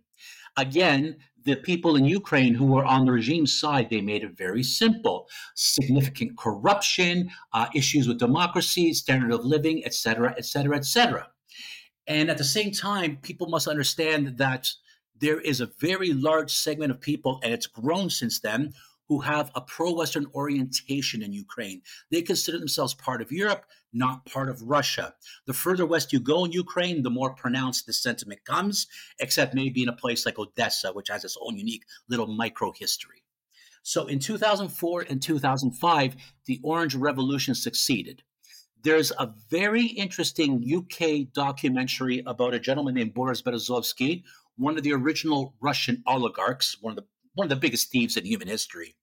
Again, 0.57 1.17
the 1.43 1.55
people 1.55 1.95
in 1.95 2.05
Ukraine 2.05 2.55
who 2.55 2.65
were 2.65 2.85
on 2.85 3.05
the 3.05 3.11
regime 3.11 3.45
side, 3.45 3.89
they 3.89 4.01
made 4.01 4.23
it 4.23 4.35
very 4.35 4.63
simple. 4.63 5.27
Significant 5.53 6.37
corruption, 6.37 7.29
uh, 7.53 7.67
issues 7.73 8.07
with 8.07 8.19
democracy, 8.19 8.93
standard 8.93 9.31
of 9.31 9.45
living, 9.45 9.85
etc., 9.85 10.33
etc., 10.37 10.77
etc. 10.77 11.27
And 12.07 12.29
at 12.29 12.37
the 12.37 12.43
same 12.43 12.71
time, 12.71 13.17
people 13.21 13.47
must 13.47 13.67
understand 13.67 14.37
that 14.37 14.71
there 15.19 15.39
is 15.39 15.61
a 15.61 15.71
very 15.79 16.13
large 16.13 16.51
segment 16.51 16.91
of 16.91 16.99
people, 16.99 17.39
and 17.43 17.53
it's 17.53 17.67
grown 17.67 18.09
since 18.09 18.39
then, 18.39 18.73
who 19.07 19.19
have 19.19 19.51
a 19.53 19.61
pro 19.61 19.93
Western 19.93 20.25
orientation 20.33 21.21
in 21.21 21.31
Ukraine. 21.31 21.81
They 22.09 22.23
consider 22.23 22.57
themselves 22.57 22.95
part 22.95 23.21
of 23.21 23.31
Europe, 23.31 23.65
not 23.95 24.25
part 24.25 24.49
of 24.49 24.61
Russia. 24.61 25.15
The 25.45 25.53
further 25.53 25.85
west 25.85 26.13
you 26.13 26.19
go 26.19 26.45
in 26.45 26.51
Ukraine, 26.51 27.01
the 27.01 27.09
more 27.09 27.33
pronounced 27.33 27.87
this 27.87 28.01
sentiment 28.01 28.43
comes, 28.45 28.87
except 29.19 29.55
maybe 29.55 29.81
in 29.81 29.89
a 29.89 29.93
place 29.93 30.25
like 30.25 30.37
Odessa, 30.37 30.91
which 30.93 31.09
has 31.09 31.23
its 31.23 31.37
own 31.41 31.57
unique 31.57 31.85
little 32.09 32.27
micro 32.27 32.71
history. 32.75 33.23
So 33.83 34.07
in 34.07 34.19
2004 34.19 35.05
and 35.09 35.21
2005, 35.21 36.15
the 36.45 36.59
Orange 36.63 36.95
Revolution 36.95 37.55
succeeded. 37.55 38.23
There's 38.81 39.11
a 39.11 39.33
very 39.49 39.85
interesting 39.85 40.63
UK 40.63 41.33
documentary 41.33 42.21
about 42.25 42.53
a 42.53 42.59
gentleman 42.59 42.95
named 42.95 43.13
Boris 43.13 43.41
Berezovsky, 43.41 44.23
one 44.57 44.77
of 44.77 44.83
the 44.83 44.93
original 44.93 45.55
Russian 45.59 46.03
oligarchs, 46.05 46.77
one 46.81 46.91
of 46.91 46.97
the 46.97 47.05
one 47.35 47.45
of 47.45 47.49
the 47.49 47.55
biggest 47.57 47.91
thieves 47.91 48.17
in 48.17 48.25
human 48.25 48.47
history. 48.47 48.95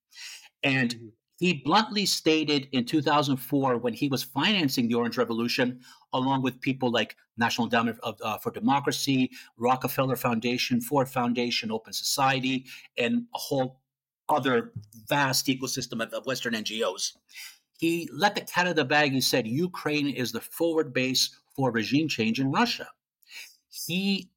And 0.63 0.95
mm-hmm. 0.95 1.09
He 1.43 1.55
bluntly 1.55 2.07
stated 2.07 2.69
in 2.71 2.85
2004 2.85 3.79
when 3.79 3.93
he 3.93 4.07
was 4.07 4.23
financing 4.23 4.87
the 4.87 4.95
Orange 4.95 5.19
Revolution, 5.19 5.81
along 6.13 6.41
with 6.43 6.61
people 6.61 6.93
like 6.93 7.17
National 7.37 7.67
Endowment 7.67 7.99
uh, 8.05 8.39
for 8.39 8.53
Democracy, 8.53 9.29
Rockefeller 9.57 10.15
Foundation, 10.15 10.81
Ford 10.81 11.09
Foundation, 11.09 11.73
Open 11.73 11.93
Society, 11.93 12.67
and 12.97 13.27
a 13.35 13.39
whole 13.39 13.81
other 14.29 14.71
vast 15.09 15.49
ecosystem 15.49 16.01
of, 16.01 16.13
of 16.13 16.27
Western 16.27 16.55
NGOs. 16.55 17.17
He 17.77 18.09
let 18.13 18.37
the 18.37 18.43
cat 18.43 18.67
out 18.67 18.71
of 18.71 18.77
the 18.77 18.85
bag. 18.85 19.11
He 19.11 19.21
said 19.21 19.49
Ukraine 19.49 20.11
is 20.11 20.31
the 20.31 20.41
forward 20.41 20.93
base 20.93 21.37
for 21.57 21.73
regime 21.73 22.07
change 22.07 22.39
in 22.39 22.53
Russia. 22.53 22.87
He 23.69 24.31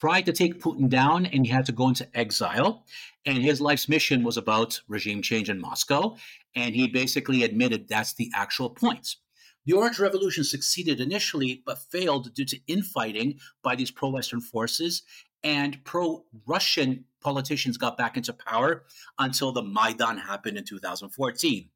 tried 0.00 0.26
to 0.26 0.32
take 0.32 0.60
Putin 0.60 0.88
down 0.88 1.26
and 1.26 1.44
he 1.44 1.52
had 1.52 1.66
to 1.66 1.72
go 1.72 1.88
into 1.88 2.08
exile. 2.18 2.84
And 3.26 3.38
his 3.38 3.60
life's 3.60 3.88
mission 3.88 4.22
was 4.22 4.36
about 4.36 4.80
regime 4.88 5.22
change 5.22 5.50
in 5.50 5.60
Moscow. 5.60 6.16
And 6.58 6.74
he 6.74 6.88
basically 6.88 7.44
admitted 7.44 7.86
that's 7.86 8.14
the 8.14 8.32
actual 8.34 8.68
point. 8.68 9.14
The 9.64 9.74
Orange 9.74 10.00
Revolution 10.00 10.42
succeeded 10.42 11.00
initially, 11.00 11.62
but 11.64 11.78
failed 11.78 12.34
due 12.34 12.46
to 12.46 12.58
infighting 12.66 13.38
by 13.62 13.76
these 13.76 13.92
pro 13.92 14.08
Western 14.08 14.40
forces. 14.40 15.04
And 15.44 15.78
pro 15.84 16.24
Russian 16.46 17.04
politicians 17.20 17.78
got 17.78 17.96
back 17.96 18.16
into 18.16 18.32
power 18.32 18.84
until 19.20 19.52
the 19.52 19.62
Maidan 19.62 20.18
happened 20.18 20.58
in 20.58 20.64
2014. 20.64 21.68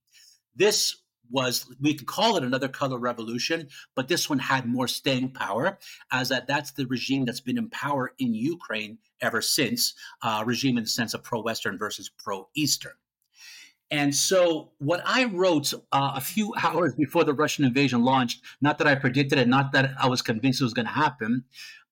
This 0.56 0.96
was 1.30 1.72
we 1.80 1.94
could 1.94 2.08
call 2.08 2.36
it 2.36 2.42
another 2.42 2.68
color 2.68 2.98
revolution, 2.98 3.68
but 3.94 4.08
this 4.08 4.28
one 4.28 4.40
had 4.40 4.66
more 4.66 4.88
staying 4.88 5.30
power, 5.30 5.78
as 6.10 6.28
that 6.30 6.48
that's 6.48 6.72
the 6.72 6.86
regime 6.86 7.24
that's 7.24 7.40
been 7.40 7.56
in 7.56 7.70
power 7.70 8.14
in 8.18 8.34
Ukraine 8.34 8.98
ever 9.20 9.40
since, 9.40 9.94
uh, 10.22 10.42
regime 10.44 10.76
in 10.76 10.82
the 10.82 10.90
sense 10.90 11.14
of 11.14 11.22
pro-Western 11.22 11.78
versus 11.78 12.10
pro-Eastern. 12.18 12.92
And 13.92 14.14
so, 14.14 14.70
what 14.78 15.02
I 15.04 15.26
wrote 15.26 15.74
uh, 15.92 16.12
a 16.16 16.20
few 16.20 16.54
hours 16.62 16.94
before 16.96 17.24
the 17.24 17.34
Russian 17.34 17.64
invasion 17.66 18.02
launched, 18.02 18.42
not 18.62 18.78
that 18.78 18.86
I 18.86 18.94
predicted 18.94 19.38
it, 19.38 19.46
not 19.46 19.72
that 19.72 19.90
I 20.00 20.08
was 20.08 20.22
convinced 20.22 20.62
it 20.62 20.64
was 20.64 20.74
going 20.74 20.86
to 20.86 20.92
happen, 20.92 21.44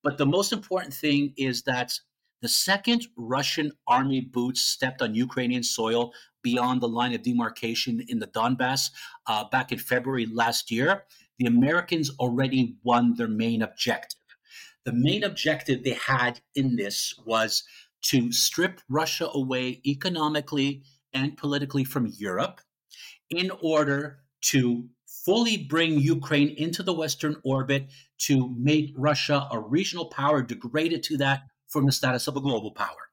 but 0.03 0.17
the 0.17 0.25
most 0.25 0.51
important 0.51 0.95
thing 0.95 1.33
is 1.37 1.61
that 1.63 1.93
the 2.41 2.49
second 2.49 3.05
Russian 3.15 3.71
army 3.87 4.19
boots 4.19 4.61
stepped 4.61 5.03
on 5.03 5.13
Ukrainian 5.13 5.61
soil 5.61 6.11
beyond 6.41 6.81
the 6.81 6.87
line 6.87 7.13
of 7.13 7.21
demarcation 7.21 8.03
in 8.07 8.17
the 8.17 8.25
Donbass 8.25 8.89
uh, 9.27 9.43
back 9.51 9.71
in 9.71 9.77
February 9.77 10.25
last 10.25 10.71
year, 10.71 11.03
the 11.37 11.45
Americans 11.45 12.09
already 12.19 12.77
won 12.83 13.13
their 13.15 13.27
main 13.27 13.61
objective. 13.61 14.19
The 14.85 14.93
main 14.93 15.23
objective 15.23 15.83
they 15.83 15.99
had 16.07 16.41
in 16.55 16.77
this 16.77 17.13
was 17.27 17.63
to 18.05 18.31
strip 18.31 18.81
Russia 18.89 19.29
away 19.31 19.79
economically 19.85 20.81
and 21.13 21.37
politically 21.37 21.83
from 21.83 22.07
Europe 22.07 22.61
in 23.29 23.51
order 23.61 24.19
to 24.41 24.89
fully 25.05 25.57
bring 25.57 25.99
Ukraine 25.99 26.49
into 26.49 26.83
the 26.83 26.93
Western 26.93 27.35
orbit 27.43 27.87
to 28.17 28.53
make 28.57 28.93
Russia 28.95 29.47
a 29.51 29.59
regional 29.59 30.05
power, 30.05 30.41
degrade 30.41 30.93
it 30.93 31.03
to 31.03 31.17
that 31.17 31.41
from 31.67 31.85
the 31.85 31.91
status 31.91 32.27
of 32.27 32.35
a 32.35 32.41
global 32.41 32.71
power. 32.71 33.09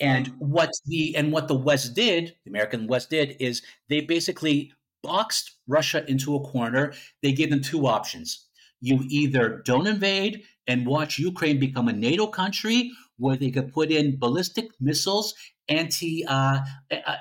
And 0.00 0.28
what 0.38 0.70
the 0.86 1.14
and 1.14 1.30
what 1.32 1.48
the 1.48 1.54
West 1.54 1.94
did, 1.94 2.34
the 2.44 2.50
American 2.50 2.86
West 2.86 3.10
did, 3.10 3.36
is 3.38 3.62
they 3.88 4.00
basically 4.00 4.72
boxed 5.02 5.58
Russia 5.68 6.04
into 6.08 6.34
a 6.34 6.40
corner. 6.40 6.94
They 7.22 7.32
gave 7.32 7.50
them 7.50 7.60
two 7.60 7.86
options. 7.86 8.48
You 8.80 9.00
either 9.08 9.62
don't 9.64 9.86
invade 9.86 10.42
and 10.66 10.86
watch 10.86 11.18
Ukraine 11.18 11.60
become 11.60 11.88
a 11.88 11.92
NATO 11.92 12.26
country 12.26 12.90
where 13.18 13.36
they 13.36 13.50
could 13.50 13.72
put 13.72 13.90
in 13.90 14.18
ballistic 14.18 14.70
missiles, 14.80 15.34
anti 15.68 16.24
uh, 16.26 16.60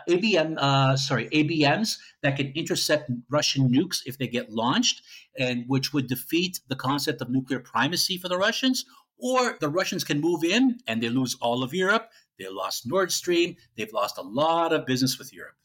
ABM, 0.09 0.57
uh, 0.57 0.97
sorry, 0.97 1.29
ABMs 1.29 1.97
that 2.23 2.37
can 2.37 2.51
intercept 2.55 3.09
Russian 3.29 3.69
nukes 3.69 3.99
if 4.05 4.17
they 4.17 4.27
get 4.27 4.51
launched, 4.51 5.01
and 5.37 5.65
which 5.67 5.93
would 5.93 6.07
defeat 6.07 6.59
the 6.67 6.75
concept 6.75 7.21
of 7.21 7.29
nuclear 7.29 7.59
primacy 7.59 8.17
for 8.17 8.29
the 8.29 8.37
Russians, 8.37 8.85
or 9.17 9.57
the 9.59 9.69
Russians 9.69 10.03
can 10.03 10.19
move 10.19 10.43
in 10.43 10.79
and 10.87 11.01
they 11.01 11.09
lose 11.09 11.37
all 11.41 11.63
of 11.63 11.73
Europe. 11.73 12.09
They 12.39 12.47
lost 12.49 12.87
Nord 12.87 13.11
Stream. 13.11 13.55
They've 13.77 13.93
lost 13.93 14.17
a 14.17 14.23
lot 14.23 14.73
of 14.73 14.85
business 14.85 15.19
with 15.19 15.33
Europe. 15.33 15.55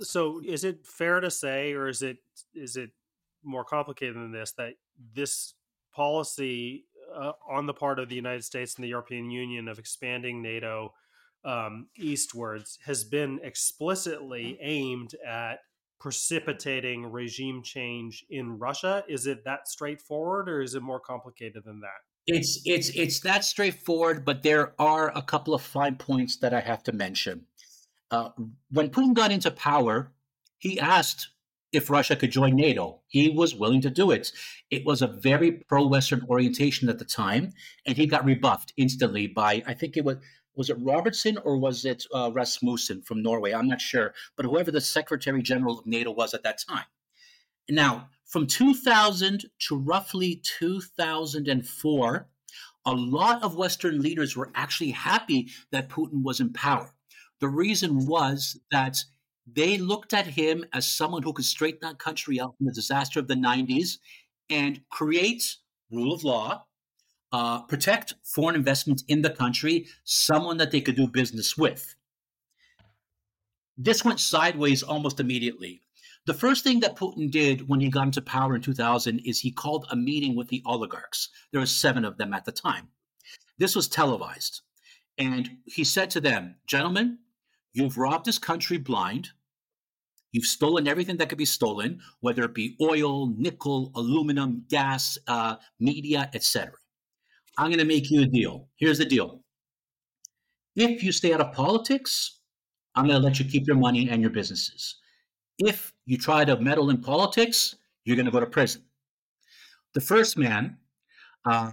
So, 0.00 0.40
is 0.44 0.64
it 0.64 0.86
fair 0.86 1.20
to 1.20 1.30
say, 1.30 1.72
or 1.72 1.88
is 1.88 2.02
it 2.02 2.18
is 2.54 2.76
it 2.76 2.90
more 3.44 3.64
complicated 3.64 4.16
than 4.16 4.32
this, 4.32 4.52
that 4.52 4.74
this 5.14 5.54
policy 5.94 6.86
uh, 7.14 7.32
on 7.48 7.66
the 7.66 7.74
part 7.74 7.98
of 7.98 8.08
the 8.08 8.14
United 8.14 8.44
States 8.44 8.74
and 8.74 8.84
the 8.84 8.88
European 8.88 9.30
Union 9.30 9.68
of 9.68 9.78
expanding 9.78 10.42
NATO 10.42 10.92
um, 11.46 11.86
eastwards 11.96 12.78
has 12.84 13.04
been 13.04 13.38
explicitly 13.42 14.58
aimed 14.60 15.14
at 15.26 15.60
precipitating 15.98 17.06
regime 17.06 17.62
change 17.62 18.24
in 18.28 18.58
Russia? 18.58 19.04
Is 19.08 19.26
it 19.26 19.44
that 19.44 19.68
straightforward, 19.68 20.48
or 20.48 20.60
is 20.60 20.74
it 20.74 20.82
more 20.82 21.00
complicated 21.00 21.62
than 21.64 21.80
that? 21.80 22.00
It's 22.26 22.60
it's 22.64 22.90
it's 22.90 23.20
that 23.20 23.44
straightforward, 23.44 24.24
but 24.24 24.42
there 24.42 24.74
are 24.80 25.16
a 25.16 25.22
couple 25.22 25.54
of 25.54 25.62
fine 25.62 25.94
points 25.94 26.36
that 26.38 26.52
I 26.52 26.60
have 26.60 26.82
to 26.84 26.92
mention. 26.92 27.46
Uh, 28.10 28.30
when 28.70 28.90
Putin 28.90 29.14
got 29.14 29.30
into 29.30 29.50
power, 29.50 30.12
he 30.58 30.78
asked 30.80 31.28
if 31.72 31.90
Russia 31.90 32.16
could 32.16 32.30
join 32.30 32.56
NATO. 32.56 33.00
He 33.06 33.28
was 33.28 33.54
willing 33.54 33.80
to 33.82 33.90
do 33.90 34.10
it. 34.10 34.32
It 34.70 34.84
was 34.84 35.02
a 35.02 35.06
very 35.06 35.52
pro-Western 35.68 36.24
orientation 36.28 36.88
at 36.88 36.98
the 36.98 37.04
time, 37.04 37.52
and 37.86 37.96
he 37.96 38.06
got 38.06 38.24
rebuffed 38.24 38.72
instantly 38.76 39.28
by 39.28 39.62
I 39.66 39.74
think 39.74 39.96
it 39.96 40.04
was 40.04 40.16
was 40.56 40.70
it 40.70 40.78
Robertson 40.80 41.38
or 41.38 41.58
was 41.58 41.84
it 41.84 42.04
uh, 42.14 42.30
Rasmussen 42.32 43.02
from 43.02 43.22
Norway? 43.22 43.52
I'm 43.52 43.68
not 43.68 43.80
sure, 43.80 44.14
but 44.36 44.46
whoever 44.46 44.70
the 44.70 44.80
Secretary 44.80 45.42
General 45.42 45.78
of 45.78 45.86
NATO 45.86 46.10
was 46.10 46.34
at 46.34 46.42
that 46.44 46.58
time. 46.66 46.86
Now, 47.68 48.08
from 48.24 48.46
2000 48.46 49.44
to 49.68 49.76
roughly 49.76 50.42
2004, 50.58 52.28
a 52.86 52.92
lot 52.92 53.42
of 53.42 53.56
Western 53.56 54.00
leaders 54.00 54.36
were 54.36 54.50
actually 54.54 54.92
happy 54.92 55.48
that 55.72 55.88
Putin 55.88 56.22
was 56.22 56.40
in 56.40 56.52
power. 56.52 56.94
The 57.40 57.48
reason 57.48 58.06
was 58.06 58.58
that 58.70 59.04
they 59.46 59.78
looked 59.78 60.14
at 60.14 60.26
him 60.26 60.64
as 60.72 60.88
someone 60.88 61.22
who 61.22 61.32
could 61.32 61.44
straighten 61.44 61.80
that 61.82 61.98
country 61.98 62.40
out 62.40 62.56
from 62.56 62.66
the 62.66 62.72
disaster 62.72 63.20
of 63.20 63.28
the 63.28 63.34
90s 63.34 63.98
and 64.48 64.80
create 64.90 65.56
rule 65.90 66.12
of 66.12 66.24
law, 66.24 66.64
uh, 67.32 67.62
protect 67.62 68.14
foreign 68.24 68.56
investment 68.56 69.02
in 69.08 69.22
the 69.22 69.30
country, 69.30 69.86
someone 70.04 70.56
that 70.58 70.70
they 70.70 70.80
could 70.80 70.96
do 70.96 71.06
business 71.06 71.56
with. 71.56 71.94
This 73.76 74.04
went 74.04 74.20
sideways 74.20 74.82
almost 74.82 75.20
immediately. 75.20 75.82
The 76.26 76.34
first 76.34 76.64
thing 76.64 76.80
that 76.80 76.96
Putin 76.96 77.30
did 77.30 77.68
when 77.68 77.80
he 77.80 77.88
got 77.88 78.06
into 78.06 78.22
power 78.22 78.56
in 78.56 78.62
2000 78.62 79.20
is 79.20 79.38
he 79.38 79.52
called 79.52 79.86
a 79.90 79.96
meeting 79.96 80.34
with 80.34 80.48
the 80.48 80.62
oligarchs. 80.66 81.28
There 81.52 81.60
were 81.60 81.66
seven 81.66 82.04
of 82.04 82.16
them 82.16 82.32
at 82.32 82.44
the 82.44 82.52
time. 82.52 82.88
This 83.58 83.76
was 83.76 83.86
televised. 83.86 84.62
And 85.18 85.58
he 85.66 85.84
said 85.84 86.10
to 86.10 86.20
them, 86.20 86.56
Gentlemen, 86.66 87.18
you've 87.72 87.96
robbed 87.96 88.26
this 88.26 88.38
country 88.38 88.76
blind. 88.76 89.30
You've 90.32 90.46
stolen 90.46 90.88
everything 90.88 91.16
that 91.18 91.28
could 91.28 91.38
be 91.38 91.44
stolen, 91.44 92.00
whether 92.20 92.42
it 92.44 92.54
be 92.54 92.76
oil, 92.80 93.28
nickel, 93.28 93.92
aluminum, 93.94 94.64
gas, 94.68 95.16
uh, 95.28 95.56
media, 95.78 96.28
etc. 96.34 96.72
I'm 97.58 97.68
going 97.68 97.78
to 97.78 97.84
make 97.84 98.10
you 98.10 98.22
a 98.22 98.26
deal. 98.26 98.68
Here's 98.76 98.98
the 98.98 99.04
deal. 99.04 99.42
If 100.74 101.02
you 101.02 101.10
stay 101.12 101.32
out 101.32 101.40
of 101.40 101.52
politics, 101.52 102.40
I'm 102.94 103.06
going 103.06 103.20
to 103.20 103.24
let 103.24 103.38
you 103.38 103.46
keep 103.46 103.66
your 103.66 103.76
money 103.76 104.10
and 104.10 104.20
your 104.20 104.30
businesses. 104.30 104.96
If 105.58 105.94
you 106.04 106.18
try 106.18 106.44
to 106.44 106.58
meddle 106.60 106.90
in 106.90 107.00
politics, 107.00 107.76
you're 108.04 108.16
going 108.16 108.26
to 108.26 108.32
go 108.32 108.40
to 108.40 108.46
prison. 108.46 108.82
The 109.94 110.00
first 110.02 110.36
man, 110.36 110.76
uh, 111.46 111.72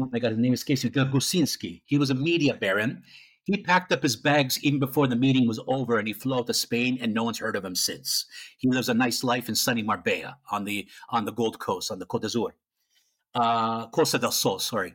oh 0.00 0.08
my 0.10 0.18
God, 0.18 0.30
his 0.30 0.38
name 0.38 0.54
escapes 0.54 0.84
me, 0.84 0.90
Gusinski. 0.90 1.82
He 1.84 1.98
was 1.98 2.08
a 2.08 2.14
media 2.14 2.54
baron. 2.54 3.02
He 3.44 3.58
packed 3.58 3.92
up 3.92 4.02
his 4.02 4.16
bags 4.16 4.58
even 4.64 4.80
before 4.80 5.06
the 5.06 5.16
meeting 5.16 5.46
was 5.46 5.60
over 5.66 5.98
and 5.98 6.08
he 6.08 6.14
flew 6.14 6.34
out 6.34 6.46
to 6.46 6.54
Spain 6.54 6.96
and 7.02 7.12
no 7.12 7.24
one's 7.24 7.38
heard 7.38 7.56
of 7.56 7.64
him 7.64 7.74
since. 7.74 8.24
He 8.56 8.70
lives 8.70 8.88
a 8.88 8.94
nice 8.94 9.22
life 9.22 9.50
in 9.50 9.54
sunny 9.54 9.82
Marbella 9.82 10.38
on 10.50 10.64
the 10.64 10.88
on 11.10 11.26
the 11.26 11.32
Gold 11.32 11.58
Coast, 11.58 11.90
on 11.90 11.98
the 11.98 12.06
Côte 12.06 12.22
d'Azur. 12.22 12.54
Uh, 13.34 13.88
Costa 13.88 14.18
del 14.18 14.32
Sol, 14.32 14.58
sorry. 14.58 14.94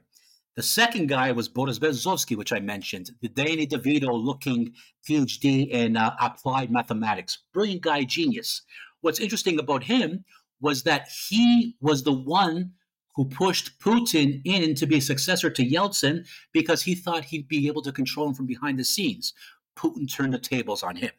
The 0.55 0.63
second 0.63 1.07
guy 1.07 1.31
was 1.31 1.47
Boris 1.47 1.79
Berezovsky, 1.79 2.35
which 2.35 2.51
I 2.51 2.59
mentioned, 2.59 3.11
the 3.21 3.29
Danny 3.29 3.65
DeVito 3.65 4.09
looking 4.11 4.73
PhD 5.07 5.69
in 5.69 5.95
uh, 5.95 6.15
applied 6.19 6.71
mathematics. 6.71 7.39
Brilliant 7.53 7.81
guy, 7.81 8.03
genius. 8.03 8.61
What's 9.01 9.19
interesting 9.19 9.59
about 9.59 9.83
him 9.83 10.25
was 10.59 10.83
that 10.83 11.07
he 11.29 11.77
was 11.79 12.03
the 12.03 12.11
one 12.11 12.73
who 13.15 13.25
pushed 13.25 13.79
Putin 13.79 14.41
in 14.45 14.75
to 14.75 14.85
be 14.85 14.97
a 14.97 15.01
successor 15.01 15.49
to 15.49 15.65
Yeltsin 15.65 16.27
because 16.51 16.83
he 16.83 16.95
thought 16.95 17.25
he'd 17.25 17.47
be 17.47 17.67
able 17.67 17.81
to 17.81 17.91
control 17.91 18.27
him 18.27 18.33
from 18.33 18.45
behind 18.45 18.79
the 18.79 18.85
scenes. 18.85 19.33
Putin 19.77 20.11
turned 20.11 20.33
the 20.33 20.39
tables 20.39 20.83
on 20.83 20.95
him. 20.95 21.11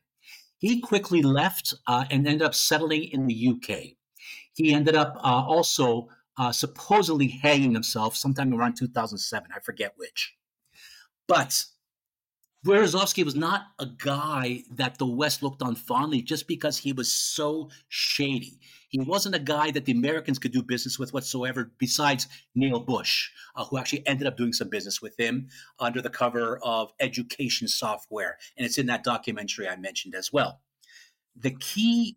He 0.58 0.80
quickly 0.80 1.22
left 1.22 1.72
uh, 1.86 2.04
and 2.10 2.26
ended 2.26 2.42
up 2.42 2.54
settling 2.54 3.04
in 3.04 3.26
the 3.26 3.48
UK. 3.48 3.96
He 4.52 4.74
ended 4.74 4.94
up 4.94 5.16
uh, 5.16 5.44
also 5.46 6.08
uh, 6.40 6.50
supposedly 6.50 7.28
hanging 7.28 7.74
himself 7.74 8.16
sometime 8.16 8.54
around 8.54 8.74
2007. 8.74 9.50
I 9.54 9.60
forget 9.60 9.92
which. 9.98 10.34
But 11.28 11.66
Berezovsky 12.64 13.26
was 13.26 13.34
not 13.34 13.66
a 13.78 13.84
guy 13.84 14.62
that 14.70 14.96
the 14.96 15.06
West 15.06 15.42
looked 15.42 15.60
on 15.60 15.74
fondly 15.74 16.22
just 16.22 16.48
because 16.48 16.78
he 16.78 16.94
was 16.94 17.12
so 17.12 17.68
shady. 17.88 18.58
He 18.88 19.00
wasn't 19.00 19.34
a 19.34 19.38
guy 19.38 19.70
that 19.72 19.84
the 19.84 19.92
Americans 19.92 20.38
could 20.38 20.52
do 20.52 20.62
business 20.62 20.98
with 20.98 21.12
whatsoever, 21.12 21.72
besides 21.76 22.26
Neil 22.54 22.80
Bush, 22.80 23.28
uh, 23.54 23.66
who 23.66 23.76
actually 23.76 24.06
ended 24.06 24.26
up 24.26 24.38
doing 24.38 24.54
some 24.54 24.70
business 24.70 25.02
with 25.02 25.20
him 25.20 25.48
under 25.78 26.00
the 26.00 26.08
cover 26.08 26.58
of 26.62 26.90
education 27.00 27.68
software. 27.68 28.38
And 28.56 28.64
it's 28.64 28.78
in 28.78 28.86
that 28.86 29.04
documentary 29.04 29.68
I 29.68 29.76
mentioned 29.76 30.14
as 30.14 30.32
well. 30.32 30.62
The 31.36 31.50
key 31.50 32.16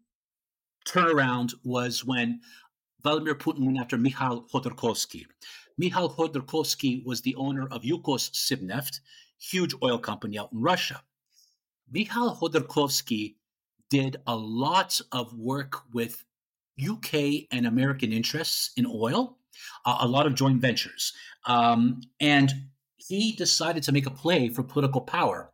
turnaround 0.85 1.53
was 1.63 2.05
when 2.05 2.41
Vladimir 3.03 3.35
Putin 3.35 3.65
went 3.65 3.79
after 3.79 3.97
Mikhail 3.97 4.45
Khodorkovsky. 4.53 5.25
Mikhail 5.77 6.09
Khodorkovsky 6.09 7.05
was 7.05 7.21
the 7.21 7.35
owner 7.35 7.67
of 7.69 7.83
Yukos 7.83 8.31
Sibneft, 8.31 9.01
huge 9.37 9.75
oil 9.83 9.97
company 9.97 10.37
out 10.37 10.53
in 10.53 10.61
Russia. 10.61 11.01
Mikhail 11.91 12.35
Khodorkovsky 12.35 13.35
did 13.89 14.17
a 14.25 14.35
lot 14.35 15.01
of 15.11 15.37
work 15.37 15.81
with 15.93 16.23
UK 16.81 17.45
and 17.51 17.67
American 17.67 18.13
interests 18.13 18.71
in 18.77 18.85
oil, 18.85 19.37
uh, 19.85 19.97
a 19.99 20.07
lot 20.07 20.25
of 20.25 20.33
joint 20.33 20.61
ventures. 20.61 21.13
Um, 21.45 22.01
and 22.21 22.53
he 22.95 23.33
decided 23.33 23.83
to 23.83 23.91
make 23.91 24.05
a 24.05 24.11
play 24.11 24.47
for 24.47 24.63
political 24.63 25.01
power. 25.01 25.51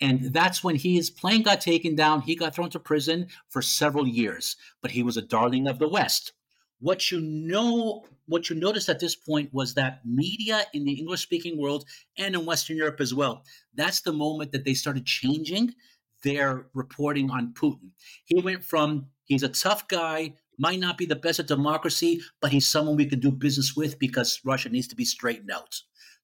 And 0.00 0.32
that's 0.32 0.62
when 0.62 0.76
his 0.76 1.10
plane 1.10 1.42
got 1.42 1.60
taken 1.60 1.94
down. 1.94 2.22
He 2.22 2.34
got 2.34 2.54
thrown 2.54 2.70
to 2.70 2.80
prison 2.80 3.28
for 3.48 3.62
several 3.62 4.06
years, 4.06 4.56
but 4.82 4.90
he 4.90 5.02
was 5.02 5.16
a 5.16 5.22
darling 5.22 5.66
of 5.66 5.78
the 5.78 5.88
West. 5.88 6.32
What 6.80 7.10
you 7.10 7.20
know, 7.20 8.04
what 8.26 8.48
you 8.48 8.56
noticed 8.56 8.88
at 8.88 9.00
this 9.00 9.16
point 9.16 9.52
was 9.52 9.74
that 9.74 10.00
media 10.04 10.62
in 10.72 10.84
the 10.84 10.92
English 10.92 11.22
speaking 11.22 11.60
world 11.60 11.84
and 12.16 12.34
in 12.34 12.46
Western 12.46 12.76
Europe 12.76 13.00
as 13.00 13.12
well, 13.12 13.42
that's 13.74 14.00
the 14.00 14.12
moment 14.12 14.52
that 14.52 14.64
they 14.64 14.74
started 14.74 15.04
changing 15.04 15.74
their 16.22 16.66
reporting 16.74 17.30
on 17.30 17.52
Putin. 17.54 17.90
He 18.24 18.40
went 18.40 18.64
from 18.64 19.06
he's 19.24 19.42
a 19.42 19.48
tough 19.48 19.88
guy, 19.88 20.34
might 20.58 20.80
not 20.80 20.98
be 20.98 21.06
the 21.06 21.16
best 21.16 21.40
at 21.40 21.46
democracy, 21.46 22.20
but 22.40 22.52
he's 22.52 22.66
someone 22.66 22.96
we 22.96 23.06
can 23.06 23.20
do 23.20 23.30
business 23.30 23.76
with 23.76 23.98
because 23.98 24.40
Russia 24.44 24.68
needs 24.68 24.88
to 24.88 24.96
be 24.96 25.04
straightened 25.04 25.50
out, 25.50 25.80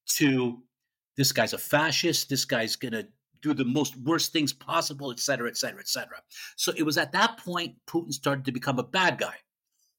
to 0.07 0.61
this 1.17 1.31
guy's 1.31 1.53
a 1.53 1.57
fascist, 1.57 2.29
this 2.29 2.45
guy's 2.45 2.75
going 2.75 2.91
to 2.91 3.07
do 3.41 3.53
the 3.53 3.63
most 3.63 3.95
worst 3.97 4.33
things 4.33 4.51
possible, 4.51 5.11
et 5.11 5.19
cetera, 5.19 5.47
et 5.47 5.57
cetera, 5.57 5.79
et 5.79 5.87
cetera. 5.87 6.17
So 6.57 6.73
it 6.75 6.83
was 6.83 6.97
at 6.97 7.11
that 7.13 7.37
point 7.37 7.75
Putin 7.87 8.11
started 8.11 8.45
to 8.45 8.51
become 8.51 8.79
a 8.79 8.83
bad 8.83 9.17
guy. 9.17 9.35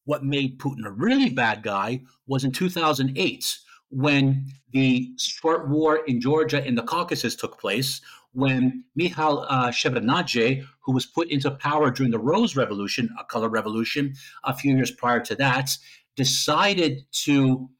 What 0.06 0.24
made 0.24 0.58
Putin 0.58 0.86
a 0.86 0.90
really 0.90 1.28
bad 1.28 1.62
guy 1.62 2.00
was 2.26 2.42
in 2.42 2.50
2008 2.50 3.58
when 3.90 4.46
the 4.72 5.12
short 5.18 5.68
war 5.68 6.00
in 6.06 6.20
Georgia 6.20 6.64
in 6.64 6.74
the 6.74 6.82
Caucasus 6.82 7.36
took 7.36 7.60
place, 7.60 8.00
when 8.32 8.84
Mikhail 8.94 9.46
uh, 9.48 9.68
Shevardnadze, 9.68 10.64
who 10.80 10.92
was 10.92 11.06
put 11.06 11.30
into 11.30 11.50
power 11.50 11.90
during 11.90 12.12
the 12.12 12.18
Rose 12.18 12.56
Revolution, 12.56 13.08
a 13.18 13.24
color 13.24 13.48
revolution, 13.48 14.14
a 14.44 14.54
few 14.54 14.74
years 14.74 14.90
prior 14.90 15.20
to 15.20 15.34
that, 15.36 15.70
decided 16.16 17.06
to 17.24 17.70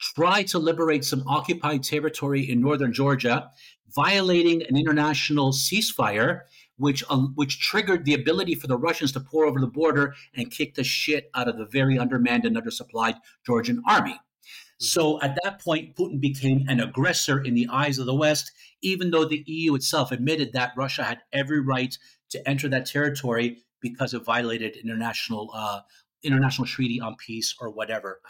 try 0.00 0.42
to 0.44 0.58
liberate 0.58 1.04
some 1.04 1.22
occupied 1.26 1.82
territory 1.82 2.48
in 2.50 2.60
northern 2.60 2.92
Georgia, 2.92 3.50
violating 3.94 4.62
an 4.62 4.76
international 4.76 5.52
ceasefire 5.52 6.42
which 6.78 7.02
uh, 7.08 7.18
which 7.34 7.60
triggered 7.60 8.04
the 8.04 8.14
ability 8.14 8.54
for 8.54 8.66
the 8.66 8.76
Russians 8.76 9.12
to 9.12 9.20
pour 9.20 9.44
over 9.44 9.60
the 9.60 9.66
border 9.66 10.14
and 10.34 10.50
kick 10.50 10.74
the 10.74 10.84
shit 10.84 11.30
out 11.34 11.48
of 11.48 11.58
the 11.58 11.66
very 11.66 11.98
undermanned 11.98 12.44
and 12.44 12.56
undersupplied 12.56 13.16
Georgian 13.44 13.82
army. 13.88 14.12
Mm-hmm. 14.12 14.84
So 14.84 15.20
at 15.22 15.38
that 15.42 15.60
point, 15.60 15.96
Putin 15.96 16.20
became 16.20 16.66
an 16.68 16.80
aggressor 16.80 17.42
in 17.42 17.54
the 17.54 17.68
eyes 17.70 17.98
of 17.98 18.06
the 18.06 18.14
West, 18.14 18.52
even 18.82 19.10
though 19.10 19.24
the 19.24 19.42
EU 19.46 19.74
itself 19.74 20.12
admitted 20.12 20.52
that 20.52 20.72
Russia 20.76 21.04
had 21.04 21.20
every 21.32 21.60
right 21.60 21.96
to 22.30 22.48
enter 22.48 22.68
that 22.68 22.86
territory 22.86 23.58
because 23.80 24.14
it 24.14 24.24
violated 24.24 24.76
international 24.76 25.50
uh, 25.54 25.80
international 26.22 26.66
treaty 26.66 27.00
on 27.00 27.16
peace 27.16 27.54
or 27.60 27.70
whatever. 27.70 28.20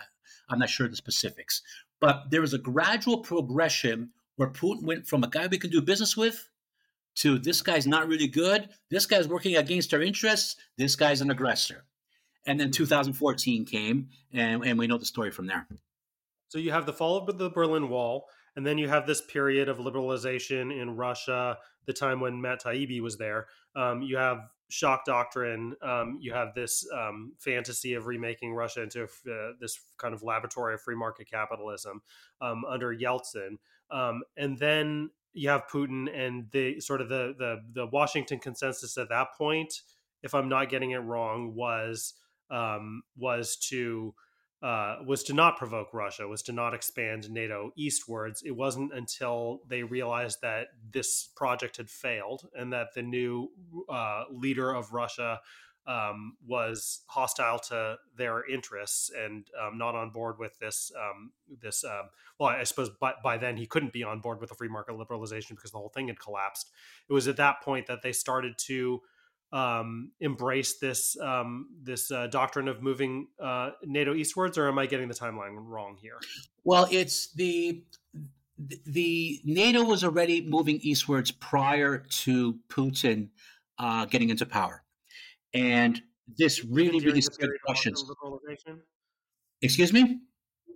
I'm 0.49 0.59
not 0.59 0.71
sure 0.71 0.89
the 0.89 0.97
specifics. 0.97 1.63
But 2.01 2.31
there 2.31 2.43
was 2.43 2.55
a 2.55 2.59
gradual 2.59 3.19
progression 3.19 4.11
where 4.37 4.51
Putin 4.51 4.85
went 4.85 5.07
from 5.07 5.25
a 5.25 5.29
guy 5.29 5.47
we 5.47 5.59
can 5.59 5.71
do 5.71 5.81
business 5.81 6.17
with 6.17 6.49
to 7.17 7.39
this 7.39 7.63
guy's 7.63 7.87
not 7.87 8.09
really 8.09 8.29
good. 8.29 8.69
This 8.91 9.07
guy's 9.07 9.29
working 9.29 9.57
against 9.57 9.93
our 9.95 10.03
interests. 10.03 10.57
This 10.77 10.97
guy's 10.97 11.21
an 11.21 11.31
aggressor. 11.31 11.85
And 12.47 12.61
then 12.61 12.71
2014 12.71 13.65
came, 13.65 14.09
and, 14.33 14.65
and 14.65 14.79
we 14.79 14.87
know 14.87 14.99
the 14.99 15.05
story 15.05 15.31
from 15.31 15.47
there. 15.47 15.67
So 16.49 16.59
you 16.59 16.71
have 16.71 16.87
the 16.87 16.93
fall 16.93 17.17
of 17.17 17.39
the 17.39 17.51
Berlin 17.51 17.89
Wall, 17.89 18.29
and 18.55 18.65
then 18.65 18.79
you 18.79 18.89
have 18.89 19.07
this 19.07 19.21
period 19.21 19.69
of 19.69 19.79
liberalization 19.79 20.81
in 20.81 20.97
Russia, 20.97 21.59
the 21.87 21.93
time 21.93 22.21
when 22.21 22.41
Matt 22.41 22.63
Taibbi 22.63 23.01
was 23.01 23.17
there. 23.17 23.47
Um, 23.75 24.03
you 24.03 24.17
have 24.17 24.49
shock 24.69 25.05
doctrine. 25.05 25.75
Um, 25.83 26.19
you 26.21 26.33
have 26.33 26.55
this 26.55 26.87
um, 26.93 27.33
fantasy 27.39 27.95
of 27.95 28.07
remaking 28.07 28.55
Russia 28.55 28.83
into 28.83 29.05
uh, 29.05 29.53
this 29.61 29.79
kind 29.99 30.15
of 30.15 30.23
laboratory 30.23 30.75
of 30.75 30.81
free 30.81 30.97
market 30.97 31.31
capitalism 31.31 32.01
um, 32.41 32.65
under 32.65 32.95
Yeltsin, 32.95 33.59
um, 33.91 34.23
and 34.37 34.59
then 34.59 35.11
you 35.37 35.51
have 35.51 35.69
Putin 35.69 36.07
and 36.13 36.47
the 36.51 36.81
sort 36.81 37.01
of 37.01 37.09
the 37.09 37.35
the 37.39 37.63
the 37.73 37.87
Washington 37.87 38.39
consensus 38.39 38.97
at 38.97 39.11
that 39.11 39.29
point, 39.37 39.83
if 40.23 40.35
I'm 40.35 40.49
not 40.49 40.71
getting 40.71 40.93
it 40.93 40.99
wrong, 40.99 41.55
was 41.55 42.15
um, 42.51 43.03
was 43.17 43.57
to 43.69 44.15
uh, 44.63 44.97
was 45.07 45.23
to 45.25 45.35
not 45.35 45.59
provoke 45.59 45.93
Russia, 45.93 46.27
was 46.27 46.43
to 46.45 46.53
not 46.53 46.73
expand 46.73 47.31
NATO 47.31 47.71
eastwards. 47.77 48.43
It 48.45 48.57
wasn't 48.57 48.95
until 48.95 49.61
they 49.69 49.83
realized 49.83 50.39
that 50.41 50.69
this 50.91 51.29
project 51.37 51.77
had 51.77 51.91
failed 51.91 52.49
and 52.55 52.73
that 52.73 52.95
the 52.95 53.03
new 53.03 53.51
uh, 53.91 54.25
leader 54.31 54.75
of 54.75 54.95
Russia 54.95 55.41
um, 55.87 56.37
was 56.47 57.03
hostile 57.07 57.59
to 57.59 57.97
their 58.17 58.45
interests 58.49 59.11
and 59.17 59.47
um, 59.61 59.79
not 59.79 59.95
on 59.95 60.11
board 60.11 60.39
with 60.39 60.59
this. 60.59 60.93
Um, 60.97 61.33
this 61.61 61.85
um, 61.85 62.11
well, 62.39 62.51
I 62.51 62.65
suppose 62.65 62.91
by, 63.01 63.15
by 63.23 63.37
then 63.37 63.57
he 63.57 63.67
couldn't 63.67 63.93
be 63.93 64.03
on 64.03 64.21
board 64.21 64.41
with 64.41 64.51
the 64.51 64.57
free 64.57 64.69
market 64.69 64.95
liberalization 64.95 65.51
because 65.51 65.71
the 65.71 65.79
whole 65.79 65.89
thing 65.89 66.09
had 66.09 66.19
collapsed. 66.19 66.71
It 67.09 67.13
was 67.13 67.29
at 67.29 67.37
that 67.37 67.63
point 67.63 67.87
that 67.87 68.03
they 68.03 68.13
started 68.13 68.59
to 68.67 69.01
um, 69.53 70.11
embrace 70.21 70.79
this 70.79 71.17
um, 71.21 71.69
this 71.83 72.11
uh, 72.11 72.27
doctrine 72.27 72.69
of 72.69 72.83
moving 72.83 73.29
uh, 73.41 73.71
NATO 73.85 74.15
eastwards, 74.15 74.59
or 74.59 74.69
am 74.69 74.79
I 74.79 74.87
getting 74.87 75.09
the 75.09 75.15
timeline 75.15 75.55
wrong 75.57 75.97
here? 76.01 76.19
Well, 76.65 76.89
it's 76.91 77.33
the 77.33 77.85
the 78.59 79.41
NATO 79.45 79.85
was 79.85 80.03
already 80.03 80.47
moving 80.47 80.79
eastwards 80.83 81.31
prior 81.31 81.99
to 81.99 82.59
Putin 82.69 83.29
uh, 83.79 84.07
getting 84.07 84.31
into 84.31 84.47
power, 84.47 84.83
and 85.55 86.03
this 86.39 86.65
really 86.65 87.01
really 87.05 87.21
scared 87.21 87.59
Russians. 87.69 88.05
Excuse 89.63 89.93
me 89.93 90.21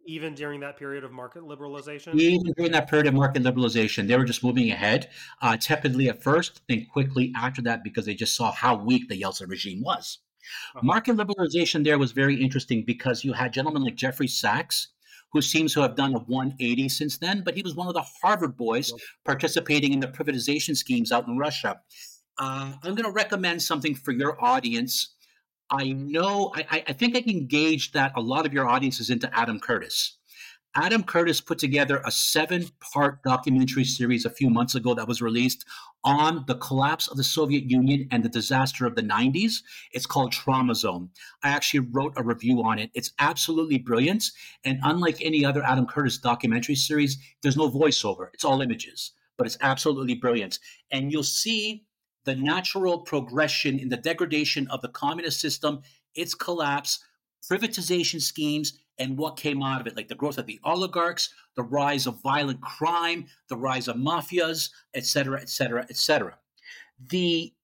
even 0.06 0.35
during 0.35 0.61
that 0.61 0.76
period 0.76 1.04
of 1.04 1.12
market 1.12 1.42
liberalization? 1.42 2.14
Even 2.18 2.52
during 2.56 2.72
that 2.72 2.88
period 2.88 3.06
of 3.06 3.14
market 3.14 3.42
liberalization, 3.42 4.09
they 4.09 4.16
were 4.16 4.24
just 4.24 4.42
moving 4.42 4.70
ahead, 4.70 5.09
uh, 5.42 5.56
tepidly 5.56 6.09
at 6.09 6.22
first, 6.22 6.62
then 6.68 6.87
quickly 6.92 7.33
after 7.37 7.62
that 7.62 7.85
because 7.85 8.06
they 8.06 8.14
just 8.14 8.35
saw 8.35 8.50
how 8.52 8.74
weak 8.76 9.09
the 9.09 9.20
Yeltsin 9.20 9.48
regime 9.48 9.83
was. 9.83 10.18
Uh-huh. 10.74 10.80
Market 10.83 11.16
liberalization 11.16 11.85
there 11.85 11.98
was 11.98 12.12
very 12.12 12.35
interesting 12.35 12.85
because 12.85 13.24
you 13.24 13.33
had 13.33 13.52
gentlemen 13.52 13.85
like 13.85 13.94
Jeffrey 13.94 14.28
Sachs, 14.28 14.88
who 15.33 15.40
seems 15.40 15.74
to 15.74 15.80
have 15.80 15.94
done 15.94 16.14
a 16.14 16.18
180 16.18 16.88
since 16.88 17.18
then, 17.18 17.42
but 17.44 17.54
he 17.54 17.62
was 17.62 17.76
one 17.76 17.87
of 17.87 17.94
the 17.94 18.04
Harvard 18.20 18.56
boys 18.56 18.92
participating 19.24 19.92
in 19.92 20.00
the 20.00 20.09
privatization 20.09 20.76
schemes 20.76 21.12
out 21.12 21.28
in 21.28 21.38
Russia. 21.38 21.80
Uh, 22.40 22.72
I'm 22.83 22.94
going 22.96 23.05
to 23.05 23.12
recommend 23.12 23.62
something 23.62 23.94
for 23.94 24.11
your 24.11 24.42
audience 24.42 25.14
I 25.70 25.92
know, 25.92 26.53
I, 26.55 26.83
I 26.88 26.92
think 26.92 27.16
I 27.16 27.22
can 27.22 27.46
gauge 27.46 27.92
that 27.92 28.12
a 28.16 28.20
lot 28.20 28.44
of 28.44 28.53
your 28.53 28.66
audience 28.66 28.98
is 28.98 29.11
into 29.11 29.33
Adam 29.37 29.61
Curtis. 29.61 30.16
Adam 30.74 31.03
Curtis 31.03 31.40
put 31.40 31.59
together 31.59 32.00
a 32.05 32.12
seven 32.12 32.64
part 32.92 33.22
documentary 33.24 33.85
series 33.85 34.24
a 34.24 34.31
few 34.31 34.50
months 34.50 34.76
ago 34.76 34.94
that 34.94 35.09
was 35.09 35.20
released 35.20 35.64
on 36.05 36.44
the 36.46 36.55
collapse 36.57 37.09
of 37.09 37.16
the 37.16 37.24
Soviet 37.24 37.68
Union 37.68 38.09
and 38.11 38.24
the 38.24 38.29
disaster 38.29 38.87
of 38.87 38.94
the 38.94 39.03
90s. 39.03 39.62
It's 39.92 40.07
called 40.07 40.33
Trauma 40.33 40.74
Zone. 40.74 41.11
I 41.42 41.50
actually 41.50 41.88
wrote 41.90 42.14
a 42.16 42.22
review 42.22 42.62
on 42.62 42.79
it. 42.79 42.90
It's 42.94 43.12
absolutely 43.18 43.79
brilliant. 43.79 44.24
And 44.64 44.79
unlike 44.83 45.18
any 45.20 45.44
other 45.44 45.62
Adam 45.64 45.87
Curtis 45.87 46.18
documentary 46.18 46.76
series, 46.76 47.18
there's 47.42 47.57
no 47.57 47.68
voiceover, 47.68 48.29
it's 48.33 48.44
all 48.44 48.61
images, 48.61 49.12
but 49.37 49.46
it's 49.46 49.59
absolutely 49.61 50.14
brilliant. 50.14 50.61
And 50.92 51.12
you'll 51.12 51.22
see 51.24 51.85
the 52.24 52.37
natural 52.37 52.98
progression 52.98 53.78
in 53.78 53.88
the 53.88 53.96
degradation 53.96 54.68
of 54.68 54.83
the 54.83 54.88
communist 54.88 55.40
system, 55.40 55.80
its 56.14 56.35
collapse, 56.35 57.02
privatization 57.50 58.20
schemes, 58.20 58.78
and 58.98 59.16
what 59.16 59.38
came 59.38 59.62
out 59.62 59.80
of 59.80 59.87
it, 59.87 59.96
like 59.96 60.09
the 60.09 60.14
growth 60.14 60.37
of 60.37 60.46
the 60.46 60.61
oligarchs, 60.62 61.33
the 61.56 61.62
rise 61.62 62.06
of 62.06 62.20
violent 62.22 62.61
crime, 62.61 63.26
the 63.48 63.56
rise 63.56 63.88
of 63.88 63.96
mafias, 63.96 64.70
et 64.94 65.06
cetera, 65.06 65.40
et 65.40 65.48
cetera, 65.48 65.87
et 65.88 65.96
cetera. 65.96 66.37
The 67.09 67.54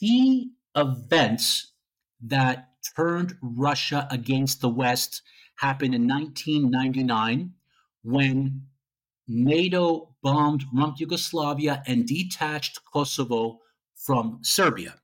key 0.00 0.52
events 0.74 1.72
that 2.22 2.70
turned 2.96 3.36
Russia 3.42 4.08
against 4.10 4.62
the 4.62 4.68
West 4.68 5.22
happened 5.56 5.94
in 5.94 6.08
1999 6.08 7.52
when 8.02 8.62
NATO 9.28 10.14
bombed 10.22 10.64
Rump 10.72 11.00
Yugoslavia 11.00 11.82
and 11.86 12.06
detached 12.06 12.80
Kosovo 12.90 13.60
from 14.06 14.38
Serbia. 14.40 14.94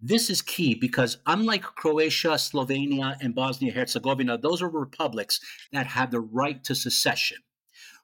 This 0.00 0.28
is 0.30 0.42
key 0.42 0.74
because, 0.74 1.18
unlike 1.26 1.62
Croatia, 1.62 2.30
Slovenia, 2.30 3.16
and 3.20 3.36
Bosnia 3.36 3.72
Herzegovina, 3.72 4.36
those 4.36 4.60
are 4.60 4.68
republics 4.68 5.40
that 5.72 5.86
had 5.86 6.10
the 6.10 6.20
right 6.20 6.62
to 6.64 6.74
secession. 6.74 7.38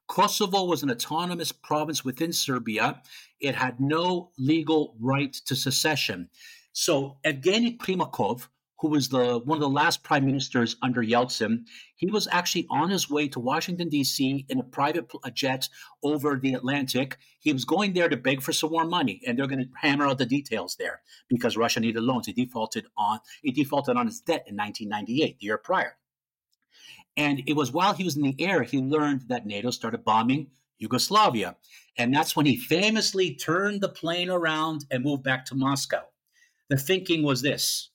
Kosovo 0.06 0.64
was 0.64 0.85
an 0.85 0.92
autonomous 0.92 1.50
province 1.50 2.04
within 2.04 2.32
Serbia. 2.32 3.02
It 3.40 3.56
had 3.56 3.80
no 3.80 4.30
legal 4.38 4.94
right 5.00 5.32
to 5.46 5.56
secession. 5.56 6.30
So, 6.72 7.18
Evgeny 7.24 7.76
Primakov, 7.76 8.46
who 8.83 8.88
was 8.88 9.09
the 9.09 9.38
one 9.38 9.59
of 9.59 9.61
the 9.61 9.68
last 9.68 10.03
prime 10.03 10.27
ministers 10.27 10.75
under 10.83 11.03
Yeltsin, 11.03 11.64
he 11.95 12.11
was 12.11 12.27
actually 12.33 12.66
on 12.68 12.90
his 12.90 13.09
way 13.09 13.29
to 13.29 13.38
Washington 13.38 13.88
D.C. 13.88 14.45
in 14.49 14.59
a 14.59 14.64
private 14.64 15.09
jet 15.35 15.68
over 16.03 16.37
the 16.37 16.55
Atlantic. 16.55 17.16
He 17.38 17.53
was 17.53 17.64
going 17.64 17.92
there 17.92 18.09
to 18.09 18.16
beg 18.16 18.42
for 18.42 18.53
some 18.53 18.73
more 18.73 18.85
money, 18.85 19.23
and 19.25 19.38
they're 19.38 19.47
going 19.47 19.62
to 19.62 19.71
hammer 19.81 20.09
out 20.09 20.18
the 20.18 20.27
details 20.27 20.75
there 20.81 21.01
because 21.29 21.57
Russia 21.57 21.79
needed 21.79 22.03
loans. 22.03 22.27
He 22.27 22.33
defaulted 22.33 22.87
on 22.97 23.21
he 23.40 23.53
defaulted 23.53 23.97
on 23.97 24.07
his 24.07 24.21
debt 24.21 24.45
in 24.49 24.57
1998, 24.57 25.38
the 25.38 25.47
year 25.47 25.59
prior. 25.59 25.97
And 27.16 27.40
it 27.47 27.55
was 27.55 27.71
while 27.71 27.95
he 27.95 28.03
was 28.03 28.16
in 28.16 28.23
the 28.25 28.35
air 28.40 28.64
he 28.64 28.79
learned 28.79 29.29
that 29.29 29.47
NATO 29.47 29.71
started 29.71 30.05
bombing 30.05 30.49
Yugoslavia, 30.79 31.55
and 31.97 32.12
that's 32.12 32.35
when 32.35 32.47
he 32.47 32.57
famously 32.57 33.37
turned 33.37 33.81
the 33.81 33.88
plane 33.88 34.29
around 34.29 34.87
and 34.90 35.05
moved 35.05 35.23
back 35.23 35.45
to 35.47 35.55
Moscow. 35.55 36.03
The 36.68 36.77
thinking 36.77 37.23
was 37.23 37.42
this 37.42 37.91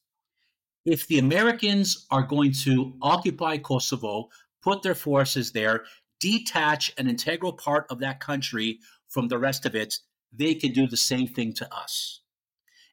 if 0.88 1.06
the 1.08 1.19
Americans 1.19 2.08
are 2.10 2.23
going 2.23 2.54
to 2.54 2.93
occupy 3.02 3.58
Kosovo, 3.58 4.30
put 4.63 4.82
their 4.82 4.95
forces 4.95 5.52
there, 5.52 5.84
detach 6.21 6.93
an 6.97 7.10
integral 7.10 7.52
part 7.52 7.86
of 7.89 8.00
that 8.00 8.21
country 8.21 8.80
from 9.10 9.28
the 9.28 9.38
rest 9.38 9.65
of 9.65 9.76
it, 9.76 10.00
they 10.32 10.56
can 10.56 10.71
do 10.71 10.88
the 10.88 10.95
same 10.95 11.28
thing 11.28 11.52
to 11.54 11.76
us. 11.76 12.21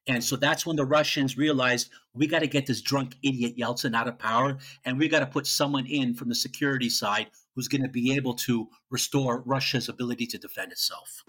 And 0.09 0.23
so 0.23 0.35
that's 0.35 0.67
when 0.67 0.75
the 0.75 0.85
Russians 0.85 1.39
realized 1.39 1.89
we 2.15 2.27
got 2.27 2.41
to 2.41 2.49
get 2.49 2.67
this 2.67 2.83
drunk 2.83 3.15
idiot 3.23 3.57
Yeltsin 3.57 3.95
out 3.95 4.09
of 4.09 4.19
power, 4.19 4.59
and 4.85 4.99
we 4.99 5.09
got 5.09 5.21
to 5.21 5.27
put 5.27 5.47
someone 5.47 5.87
in 5.87 6.15
from 6.15 6.29
the 6.29 6.35
security 6.35 6.91
side 6.91 7.29
who's 7.55 7.69
going 7.69 7.85
to 7.85 7.89
be 7.89 8.13
able 8.17 8.35
to 8.35 8.69
restore 8.91 9.43
Russia's 9.47 9.89
ability 9.89 10.27
to 10.27 10.39
defend 10.39 10.73
itself. 10.73 11.23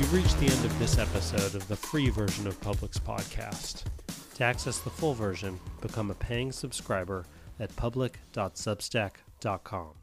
You've 0.00 0.14
reached 0.14 0.40
the 0.40 0.46
end 0.46 0.64
of 0.64 0.78
this 0.78 0.96
episode 0.96 1.54
of 1.54 1.68
the 1.68 1.76
free 1.76 2.08
version 2.08 2.46
of 2.46 2.58
Public's 2.62 2.98
podcast. 2.98 3.84
To 4.36 4.44
access 4.44 4.78
the 4.78 4.88
full 4.88 5.12
version, 5.12 5.60
become 5.82 6.10
a 6.10 6.14
paying 6.14 6.52
subscriber 6.52 7.26
at 7.58 7.76
public.substack.com. 7.76 9.99